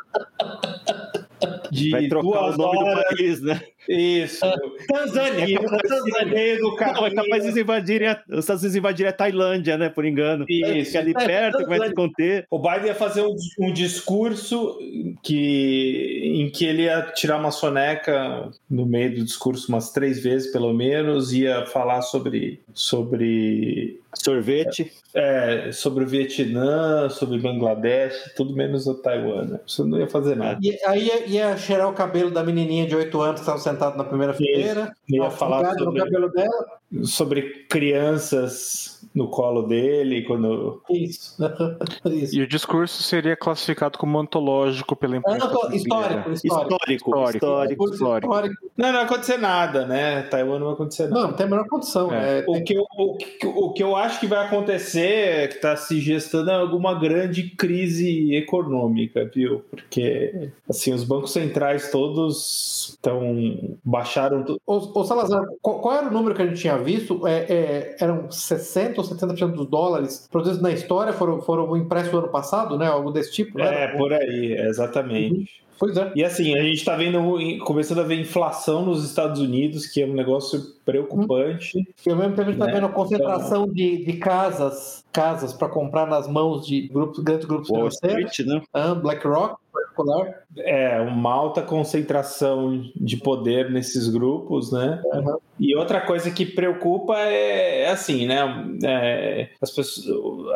[1.71, 2.99] de vai trocar o nome horas.
[2.99, 3.61] do país, né?
[3.89, 4.45] Isso.
[4.47, 5.45] Uh, Tanzânia.
[5.45, 6.59] E Tanzânia.
[6.59, 9.89] Do Não, é capaz de invadirem a, os Estados Unidos invadirem a Tailândia, né?
[9.89, 10.45] Por engano.
[10.49, 10.93] Isso.
[10.93, 12.47] Que é ali perto, que vai se conter.
[12.51, 14.79] O Biden ia fazer um, um, discurso
[15.23, 20.53] que, em que ele ia tirar uma soneca no meio do discurso umas três vezes,
[20.53, 24.93] pelo menos, ia falar sobre, sobre Sorvete.
[25.15, 29.45] É, sobre o Vietnã, sobre Bangladesh, tudo menos o Taiwan.
[29.45, 29.61] Né?
[29.67, 30.59] Você não ia fazer nada.
[30.63, 33.97] E aí ia, ia cheirar o cabelo da menininha de 8 anos que estava sentada
[33.97, 34.93] na primeira fileira.
[35.09, 35.85] Ia falar sobre...
[35.85, 36.67] no cabelo dela.
[37.03, 40.83] Sobre crianças no colo dele quando.
[40.91, 41.37] Isso.
[42.07, 42.37] Isso.
[42.37, 45.47] E o discurso seria classificado como antológico pela imprensa.
[45.47, 50.23] Histórico, histórico, histórico, histórico, histórico, Não, não vai acontecer nada, né?
[50.25, 51.15] Taiwan não vai acontecer nada.
[51.15, 52.13] Não, não tem a menor condição.
[52.13, 52.41] É.
[52.41, 55.55] É, o, que eu, o, que, o que eu acho que vai acontecer, é que
[55.55, 59.65] está se gestando, alguma grande crise econômica, viu?
[59.71, 63.77] Porque, assim, os bancos centrais todos estão.
[63.83, 64.45] baixaram.
[64.67, 67.27] Ô Salazar, qual, qual, era o número que a gente tinha visto?
[67.27, 72.19] É, é, eram 60 ou 70% dos dólares produzidos na história foram, foram impressos no
[72.19, 72.87] ano passado, né?
[72.87, 73.85] Algo desse tipo, né?
[73.85, 75.35] É, por aí, exatamente.
[75.35, 75.67] Uhum.
[75.79, 76.13] Pois é.
[76.15, 77.21] E assim, a gente está vendo,
[77.65, 81.87] começando a ver inflação nos Estados Unidos, que é um negócio preocupante.
[82.07, 82.73] E ao mesmo tempo a gente está né?
[82.73, 83.75] vendo a concentração então...
[83.75, 88.31] de, de casas, casas para comprar nas mãos de grupos, grandes grupos Wall financeiros.
[88.33, 88.63] Street, né?
[88.73, 89.57] Ah, BlackRock,
[89.97, 90.43] particular.
[90.59, 95.01] É, uma alta concentração de poder nesses grupos, né?
[95.05, 95.39] Uhum.
[95.59, 98.39] E outra coisa que preocupa é, é assim, né?
[98.85, 100.07] É, as pessoas,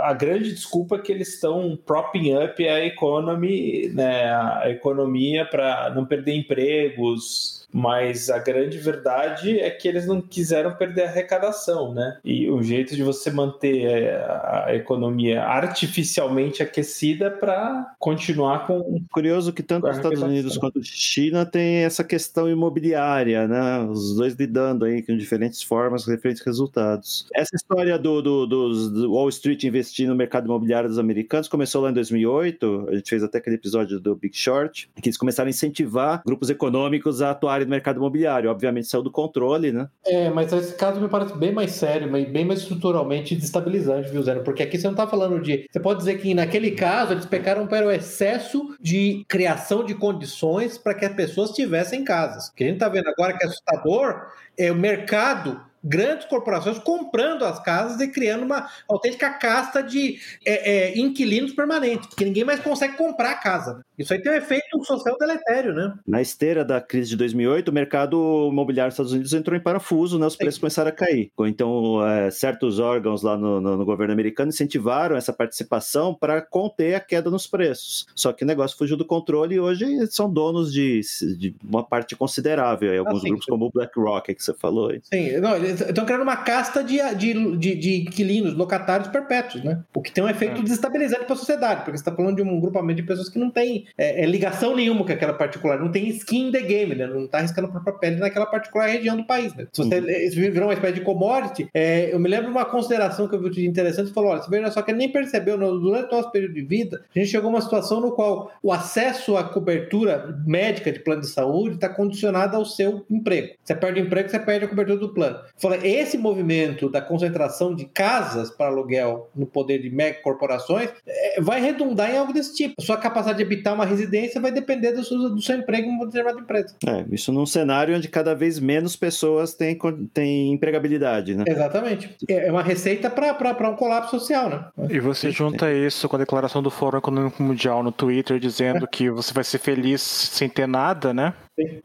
[0.00, 4.32] a grande desculpa é que eles estão propping up a economy, né?
[4.32, 10.74] A economia para não perder empregos, mas a grande verdade é que eles não quiseram
[10.74, 12.18] perder a arrecadação, né?
[12.24, 19.02] E o jeito de você manter é, a economia artificialmente aquecida para continuar com.
[19.12, 23.80] Curioso que tanto os Estados Unidos quanto China tem essa questão imobiliária, né?
[23.80, 27.26] Os dois lidando aí com diferentes formas, diferentes resultados.
[27.34, 31.90] Essa história do, do, do Wall Street investir no mercado imobiliário dos americanos começou lá
[31.90, 32.86] em 2008.
[32.88, 36.50] A gente fez até aquele episódio do Big Short, que eles começaram a incentivar grupos
[36.50, 38.50] econômicos a atuar área do mercado imobiliário.
[38.50, 39.88] Obviamente saiu do controle, né?
[40.04, 44.34] É, mas esse caso me parece bem mais sério, bem mais estruturalmente destabilizante, viu, Zé?
[44.36, 45.66] Porque aqui você não está falando de.
[45.70, 50.78] Você pode dizer que naquele caso eles pecaram para o excesso de criação de condições
[50.78, 52.48] para que as pessoas tivessem casas.
[52.48, 56.78] O que a gente está vendo agora que é assustador é o mercado grandes corporações
[56.78, 62.44] comprando as casas e criando uma autêntica casta de é, é, inquilinos permanentes, porque ninguém
[62.44, 63.74] mais consegue comprar a casa.
[63.74, 63.82] Né?
[63.98, 65.94] Isso aí tem um efeito social deletério, né?
[66.06, 70.18] Na esteira da crise de 2008, o mercado imobiliário dos Estados Unidos entrou em parafuso,
[70.18, 70.26] né?
[70.26, 70.60] Os preços Sim.
[70.60, 71.30] começaram a cair.
[71.40, 76.94] Então, é, certos órgãos lá no, no, no, governo americano incentivaram essa participação para conter
[76.94, 78.06] a queda nos preços.
[78.14, 81.00] Só que o negócio fugiu do controle e hoje são donos de,
[81.36, 82.90] de uma parte considerável.
[82.90, 84.90] Aí, alguns ah, grupos como o BlackRock, que você falou.
[84.90, 85.00] Aí.
[85.04, 89.82] Sim, não, estão criando uma casta de, de, de, de inquilinos, locatários perpétuos, né?
[89.94, 90.62] O que tem um efeito é.
[90.62, 93.50] desestabilizante para a sociedade, porque você está falando de um grupamento de pessoas que não
[93.50, 97.06] tem é, é, ligação nenhuma com aquela particular, não tem skin in the game, né?
[97.06, 99.66] Não está arriscando a própria pele naquela particular região do país, né?
[99.72, 100.52] Se você uhum.
[100.52, 103.50] virou uma espécie de commodity, é, eu me lembro de uma consideração que eu vi
[103.50, 106.54] de interessante, você falou, olha, você veja só que nem percebeu, durante o nosso período
[106.54, 110.92] de vida, a gente chegou a uma situação no qual o acesso à cobertura médica
[110.92, 113.54] de plano de saúde está condicionado ao seu emprego.
[113.64, 115.38] Você perde o emprego, você perde a cobertura do plano.
[115.60, 121.40] Fala, esse movimento da concentração de casas para aluguel no poder de mega corporações é,
[121.40, 122.74] vai redundar em algo desse tipo.
[122.78, 125.90] A sua capacidade de habitar uma residência vai depender do seu, do seu emprego em
[125.90, 126.74] uma determinada empresa.
[126.86, 129.78] É, isso num cenário onde cada vez menos pessoas têm,
[130.14, 131.44] têm empregabilidade, né?
[131.46, 132.16] Exatamente.
[132.28, 134.64] É, é uma receita para um colapso social, né?
[134.88, 138.88] E você junta isso com a declaração do Fórum Econômico Mundial no Twitter dizendo é.
[138.90, 141.34] que você vai ser feliz sem ter nada, né?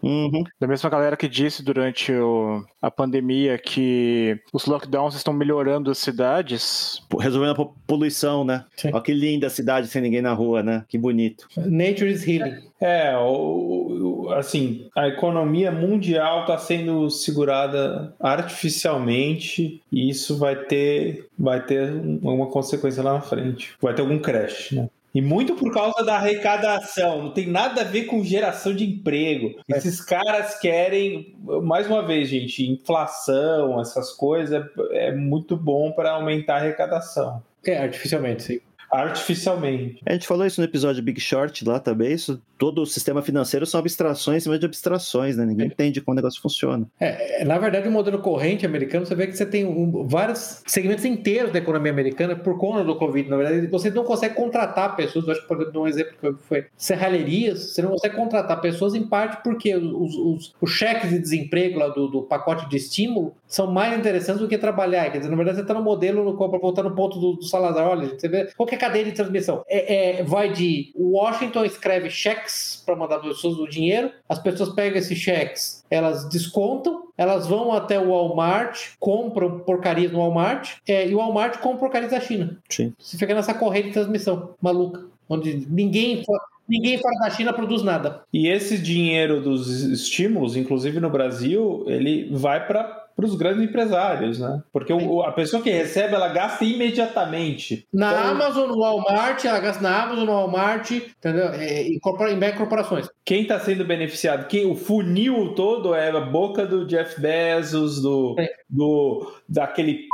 [0.01, 0.43] Uhum.
[0.59, 5.97] Da mesma galera que disse durante o, a pandemia que os lockdowns estão melhorando as
[5.97, 7.01] cidades.
[7.19, 8.65] Resolvendo a poluição, né?
[8.75, 8.89] Sim.
[8.93, 10.83] Olha que linda a cidade sem ninguém na rua, né?
[10.87, 11.47] Que bonito.
[11.57, 12.55] Nature is healing.
[12.79, 21.27] É, o, o, assim, a economia mundial está sendo segurada artificialmente e isso vai ter,
[21.37, 23.73] vai ter uma consequência lá na frente.
[23.81, 24.89] Vai ter algum crash, né?
[25.15, 29.57] E muito por causa da arrecadação, não tem nada a ver com geração de emprego.
[29.71, 29.77] É.
[29.77, 36.55] Esses caras querem, mais uma vez, gente, inflação, essas coisas, é muito bom para aumentar
[36.55, 37.41] a arrecadação.
[37.65, 38.59] É, artificialmente, sim
[38.95, 39.99] artificialmente.
[40.05, 42.13] A gente falou isso no episódio Big Short lá também.
[42.13, 45.45] Isso, todo o sistema financeiro são abstrações em cima de abstrações, né?
[45.45, 45.69] Ninguém é.
[45.69, 46.87] entende como o negócio funciona.
[46.99, 50.63] É, é, na verdade, o modelo corrente americano, você vê que você tem um, vários
[50.65, 53.29] segmentos inteiros da economia americana por conta do Covid.
[53.29, 55.25] Na verdade, você não consegue contratar pessoas.
[55.25, 57.73] Eu acho que, por exemplo, um exemplo que foi serralherias.
[57.73, 61.89] Você não consegue contratar pessoas em parte porque os, os, os cheques de desemprego lá
[61.89, 65.11] do, do, pacote de estímulo são mais interessantes do que trabalhar.
[65.11, 67.43] Quer dizer, na verdade, você está no modelo, no, para voltar no ponto do, do
[67.43, 69.63] Salazar, olha, você vê qual a cadeia de transmissão.
[69.67, 74.39] É, é, vai de Washington escreve cheques para mandar para as pessoas o dinheiro, as
[74.39, 80.75] pessoas pegam esses cheques, elas descontam, elas vão até o Walmart, compram porcarias no Walmart,
[80.87, 82.57] é, e o Walmart compra porcarias da China.
[82.69, 82.93] Sim.
[82.99, 86.23] Você fica nessa corrente de transmissão maluca, onde ninguém
[86.67, 88.23] ninguém fora da China produz nada.
[88.33, 94.39] E esse dinheiro dos estímulos, inclusive no Brasil, ele vai para para os grandes empresários,
[94.39, 94.61] né?
[94.73, 97.85] Porque o, a pessoa que recebe, ela gasta imediatamente.
[97.93, 101.47] Na então, Amazon, no Walmart, ela gasta na Amazon, no Walmart, entendeu?
[101.49, 103.07] É, em, em mega corporações.
[103.25, 104.47] Quem está sendo beneficiado?
[104.47, 108.35] Quem, o funil todo é a boca do Jeff Bezos, do,
[108.69, 110.07] do daquele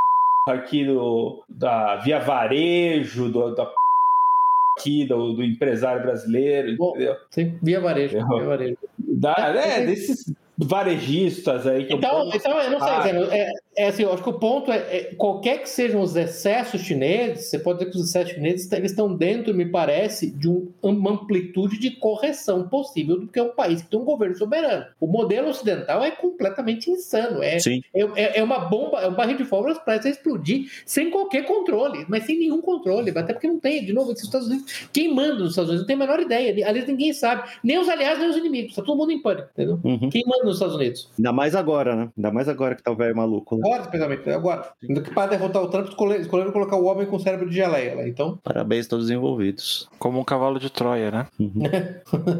[0.47, 3.67] aqui do, da Via Varejo, do, da
[4.77, 7.15] aqui do, do empresário brasileiro, Bom, entendeu?
[7.29, 8.17] Sim, via varejo.
[8.17, 8.77] Via varejo.
[8.97, 13.35] Da, é, desses varejistas aí que então, eu então eu não sei, ah.
[13.35, 16.81] é, é assim, eu acho que o ponto é, é, qualquer que sejam os excessos
[16.81, 20.67] chineses, você pode dizer que os excessos chineses eles estão dentro, me parece, de um,
[20.81, 24.85] uma amplitude de correção possível, porque é um país que tem um governo soberano.
[24.99, 27.57] O modelo ocidental é completamente insano, é,
[27.95, 32.25] é, é, uma bomba, é um barril de pólvora para explodir sem qualquer controle, mas
[32.25, 35.51] sem nenhum controle, até porque não tem, de novo, esses Estados Unidos, quem manda nos
[35.51, 38.35] Estados Unidos não tem a menor ideia, aliás, ninguém sabe, nem os aliados, nem os
[38.35, 39.79] inimigos, está todo mundo em pânico, entendeu?
[39.81, 40.09] Uhum.
[40.09, 41.09] Quem manda nos Estados Unidos?
[41.17, 42.09] Ainda mais agora, né?
[42.17, 43.60] Ainda mais agora que tá o velho maluco.
[43.63, 44.73] Agora, especialmente, agora.
[45.13, 48.07] Para derrotar o Trump, escolheram colocar o homem com cérebro de geleia lá.
[48.07, 48.37] Então.
[48.43, 49.87] Parabéns a todos os envolvidos.
[49.99, 51.27] Como um cavalo de Troia, né?
[51.41, 51.63] Uhum.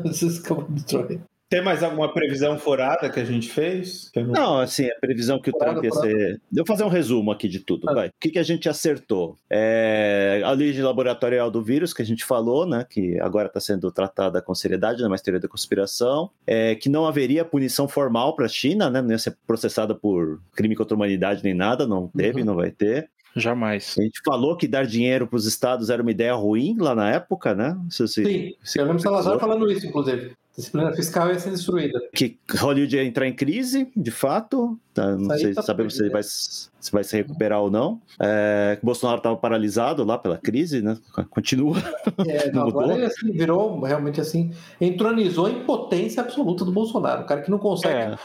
[0.06, 1.22] Esses cavalos de Troia.
[1.52, 4.10] Tem mais alguma previsão furada que a gente fez?
[4.16, 4.24] Não...
[4.24, 4.60] não...
[4.60, 6.10] assim, a previsão que o furada, Trump ia furada.
[6.10, 6.42] ser.
[6.50, 7.94] Vou fazer um resumo aqui de tudo, ah.
[7.94, 8.08] vai.
[8.08, 9.36] O que, que a gente acertou?
[9.50, 10.42] É...
[10.46, 12.86] A origem laboratorial do vírus, que a gente falou, né?
[12.90, 16.32] Que agora está sendo tratada com seriedade, na mais teoria da conspiração.
[16.48, 16.74] É...
[16.76, 19.02] Que não haveria punição formal para a China, né?
[19.02, 22.46] Não ia ser processada por crime contra a humanidade nem nada, não teve, uhum.
[22.46, 23.10] não vai ter.
[23.36, 23.96] Jamais.
[24.00, 27.10] A gente falou que dar dinheiro para os estados era uma ideia ruim lá na
[27.12, 27.78] época, né?
[27.90, 32.00] Se, se, Sim, se eu lembro Salazar falando isso, inclusive disciplina fiscal ia ser destruída.
[32.14, 34.78] Que Hollywood ia entrar em crise, de fato.
[34.94, 38.02] Tá, não sei, tá sabemos se vai, se vai se recuperar ou não.
[38.20, 40.98] É, Bolsonaro estava paralisado lá pela crise, né?
[41.30, 41.78] Continua.
[42.28, 47.24] É, não, agora ele assim, virou realmente assim, entronizou a impotência absoluta do Bolsonaro.
[47.24, 47.94] O cara que não consegue.
[47.94, 48.18] É.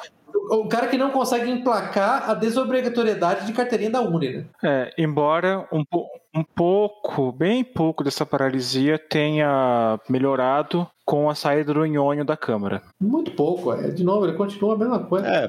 [0.50, 4.44] O cara que não consegue emplacar a desobrigatoriedade de carteirinha da Uni, né?
[4.62, 5.82] É, embora um,
[6.36, 12.82] um pouco, bem pouco dessa paralisia tenha melhorado com a saída do Nhonho da Câmara.
[13.00, 13.90] Muito pouco, é.
[13.92, 15.24] De novo, ele continua a mesma coisa.
[15.28, 15.48] É,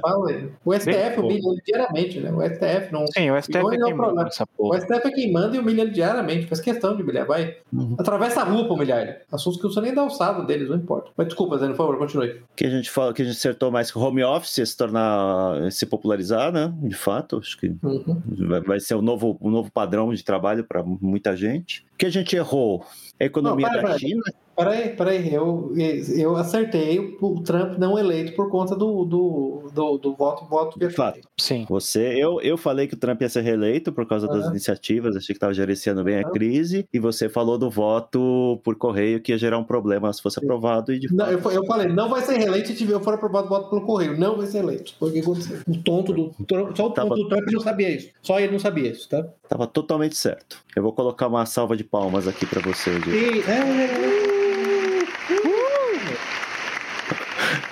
[0.64, 2.32] o STF humilha ele diariamente, né?
[2.32, 3.08] O STF não.
[3.08, 4.78] Sim, o STF é quem manda essa porra.
[4.78, 6.46] O STF é quem manda e humilha ele diariamente.
[6.46, 7.58] Faz questão de humilhar, vai.
[7.74, 7.96] Uhum.
[7.98, 9.16] Atravessa a rua pra humilhar ele.
[9.32, 11.10] Assuntos que não são nem da alçada deles, não importa.
[11.18, 12.40] Mas desculpa, Zé, por favor, continue.
[12.56, 15.72] Que a gente fala, que a gente acertou mais que o home office se tornar,
[15.72, 16.72] se popularizar, né?
[16.84, 18.22] De fato, acho que uhum.
[18.48, 21.86] vai, vai ser o um novo, um novo padrão de trabalho para muita gente.
[21.98, 22.86] Que a gente errou
[23.20, 24.22] a economia não, da China.
[24.58, 25.72] Peraí, peraí, eu,
[26.16, 30.90] eu acertei o Trump não eleito por conta do, do, do, do voto, voto De
[30.90, 31.20] fato.
[31.40, 31.64] Sim.
[31.70, 35.28] Você, eu, eu falei que o Trump ia ser reeleito por causa das iniciativas, achei
[35.28, 39.38] que estava gerenciando bem a crise, e você falou do voto por correio que ia
[39.38, 40.92] gerar um problema se fosse aprovado.
[40.92, 43.50] E de não, eu, eu, falei, não vai ser reeleito se tiver for aprovado o
[43.50, 44.96] voto pelo correio, não vai ser eleito.
[44.98, 45.60] Foi o que aconteceu.
[45.68, 46.34] O tonto do.
[46.76, 47.10] Só o Tava...
[47.10, 48.10] tonto do Trump não sabia isso.
[48.24, 49.24] Só ele não sabia isso, tá?
[49.48, 50.58] Tava totalmente certo.
[50.76, 53.38] Eu vou colocar uma salva de palmas aqui para você, Diego.
[53.38, 54.27] E, é...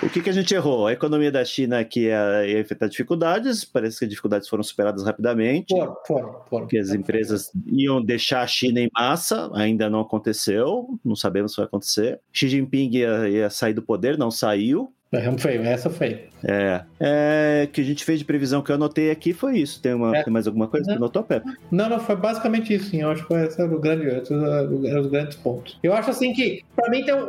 [0.06, 0.86] O que, que a gente errou?
[0.86, 5.02] A economia da China que ia, ia enfrentar dificuldades, parece que as dificuldades foram superadas
[5.02, 5.74] rapidamente.
[5.74, 6.64] Foram, foram, foram.
[6.64, 11.56] Porque as empresas iam deixar a China em massa, ainda não aconteceu, não sabemos se
[11.56, 12.20] vai acontecer.
[12.32, 14.92] Xi Jinping ia, ia sair do poder, não saiu.
[15.12, 16.28] É feio, essa foi.
[16.44, 16.82] É.
[17.00, 17.68] é.
[17.72, 19.80] que a gente fez de previsão que eu anotei aqui foi isso.
[19.80, 20.22] Tem, uma, é.
[20.22, 21.48] tem mais alguma coisa que anotou, Pepe?
[21.70, 23.02] Não, não, foi basicamente isso, sim.
[23.02, 25.78] Eu acho que foi esse o grande, os grandes pontos.
[25.82, 27.28] Eu acho assim que, para mim, tem um,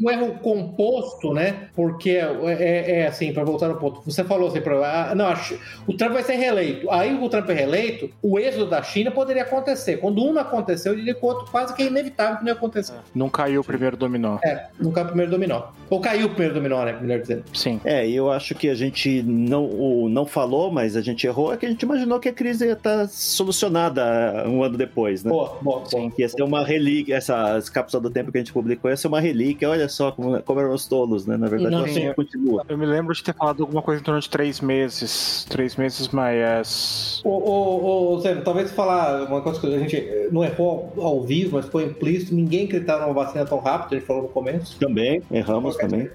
[0.00, 1.68] um, erro composto, né?
[1.74, 5.26] Porque é, é, é assim, para voltar no ponto, você falou assim, pra, ah, não,
[5.26, 6.90] acho, o Trump vai ser reeleito.
[6.90, 9.96] Aí o Trump é reeleito, o êxodo da China poderia acontecer.
[9.98, 12.48] Quando um não aconteceu, eu diria que o outro quase que é inevitável que não
[12.48, 12.94] ia acontecer.
[13.14, 14.38] Não caiu o primeiro dominó.
[14.44, 15.62] É, não caiu o primeiro dominó.
[15.88, 16.98] Ou caiu o primeiro dominó, né?
[17.00, 17.44] Melhor dizendo.
[17.52, 17.80] Sim.
[17.84, 21.66] É, eu acho que a gente não, não falou, mas a gente errou, é que
[21.66, 25.30] a gente imaginou que a crise ia estar solucionada um ano depois, né?
[25.30, 26.12] Boa, boa, Sim, boa.
[26.18, 29.20] Ia ser uma relíquia, essa cápsula do tempo que a gente publicou ia ser uma
[29.20, 31.36] relíquia, olha só como, como eram os tolos, né?
[31.36, 32.64] Na verdade, não, sim, continua.
[32.68, 35.46] Eu me lembro de ter falado alguma coisa em torno de três meses.
[35.48, 37.20] Três meses, mas.
[37.24, 41.56] Ô, ô, ô Zé, talvez falar uma coisa que a gente não errou ao vivo,
[41.56, 44.78] mas foi implícito, ninguém acreditava numa vacina tão rápido, a gente falou no começo.
[44.78, 46.10] Também, erramos também.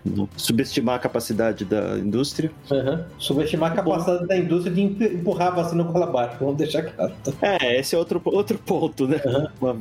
[0.88, 2.52] Subestimar a capacidade da indústria.
[2.72, 3.04] Uhum.
[3.18, 4.28] Subestimar a capacidade Bom.
[4.28, 7.14] da indústria de empurrar a vacina com ela abaixo, vamos deixar claro.
[7.42, 9.20] É, esse é outro, outro ponto, né?
[9.26, 9.80] Uhum.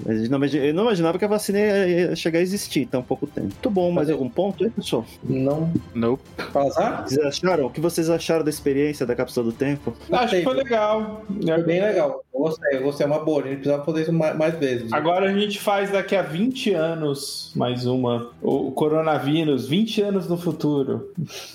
[0.52, 3.46] Eu não imaginava que a vacina ia chegar a existir tão pouco tempo.
[3.46, 5.04] Muito bom, mais algum ponto aí, pessoal?
[5.22, 5.72] Não.
[5.94, 6.22] Nope.
[6.52, 7.06] Passar?
[7.06, 7.66] Vocês acharam?
[7.66, 9.94] O que vocês acharam da experiência da cápsula do tempo?
[10.10, 11.22] Acho que foi legal.
[11.46, 12.24] É bem legal.
[12.36, 13.42] Gostei, gostei, é uma boa.
[13.42, 14.92] A gente precisa fazer isso mais, mais, vezes.
[14.92, 18.30] Agora a gente faz daqui a 20 anos mais uma.
[18.42, 20.95] O coronavírus, 20 anos no futuro.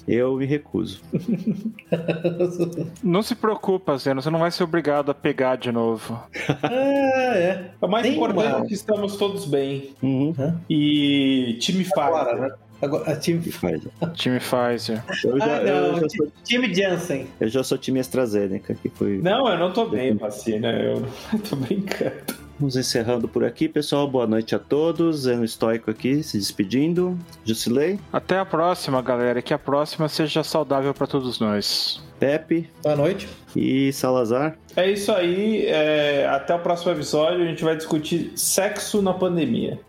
[0.07, 1.01] Eu me recuso.
[3.03, 6.21] não se preocupa, Zeno, você não vai ser obrigado a pegar de novo.
[6.63, 7.71] ah, é.
[7.81, 8.65] É mais Tem importante uma...
[8.65, 9.93] que estamos todos bem.
[10.01, 10.57] Uhum.
[10.69, 12.55] E time Agora, né?
[12.81, 13.91] Agora, time Pfizer.
[14.15, 15.03] time Pfizer.
[15.23, 16.31] Eu já, ah, não, eu já sou...
[16.43, 17.27] time Janssen.
[17.39, 19.19] Eu já sou time AstraZeneca, que foi.
[19.19, 20.71] Não, eu não tô bem, vacina.
[20.71, 21.05] Eu
[21.47, 22.50] tô brincando.
[22.61, 24.07] Vamos encerrando por aqui, pessoal.
[24.07, 25.21] Boa noite a todos.
[25.21, 27.17] Zeno Estoico aqui, se despedindo.
[27.43, 27.99] Jusilei.
[28.13, 29.41] Até a próxima, galera.
[29.41, 31.99] Que a próxima seja saudável para todos nós.
[32.21, 32.69] Pepe.
[32.83, 33.27] Boa noite.
[33.55, 34.55] E Salazar.
[34.75, 35.65] É isso aí.
[35.65, 36.27] É...
[36.29, 37.41] Até o próximo episódio.
[37.43, 39.79] A gente vai discutir sexo na pandemia.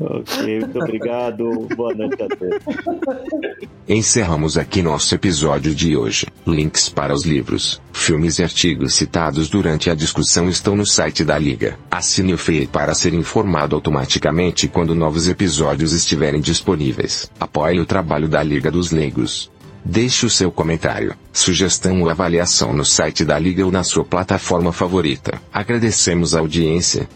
[0.00, 1.68] ok, muito obrigado.
[1.76, 3.68] Boa noite a todos.
[3.88, 6.26] Encerramos aqui nosso episódio de hoje.
[6.44, 11.38] Links para os livros, filmes e artigos citados durante a discussão estão no site da
[11.38, 11.78] Liga.
[11.88, 17.30] Assine o feed para ser informado automaticamente quando novos episódios estiverem disponíveis.
[17.38, 19.54] Apoie o trabalho da Liga dos Leigos.
[19.88, 24.72] Deixe o seu comentário, sugestão ou avaliação no site da Liga ou na sua plataforma
[24.72, 25.40] favorita.
[25.52, 27.08] Agradecemos a audiência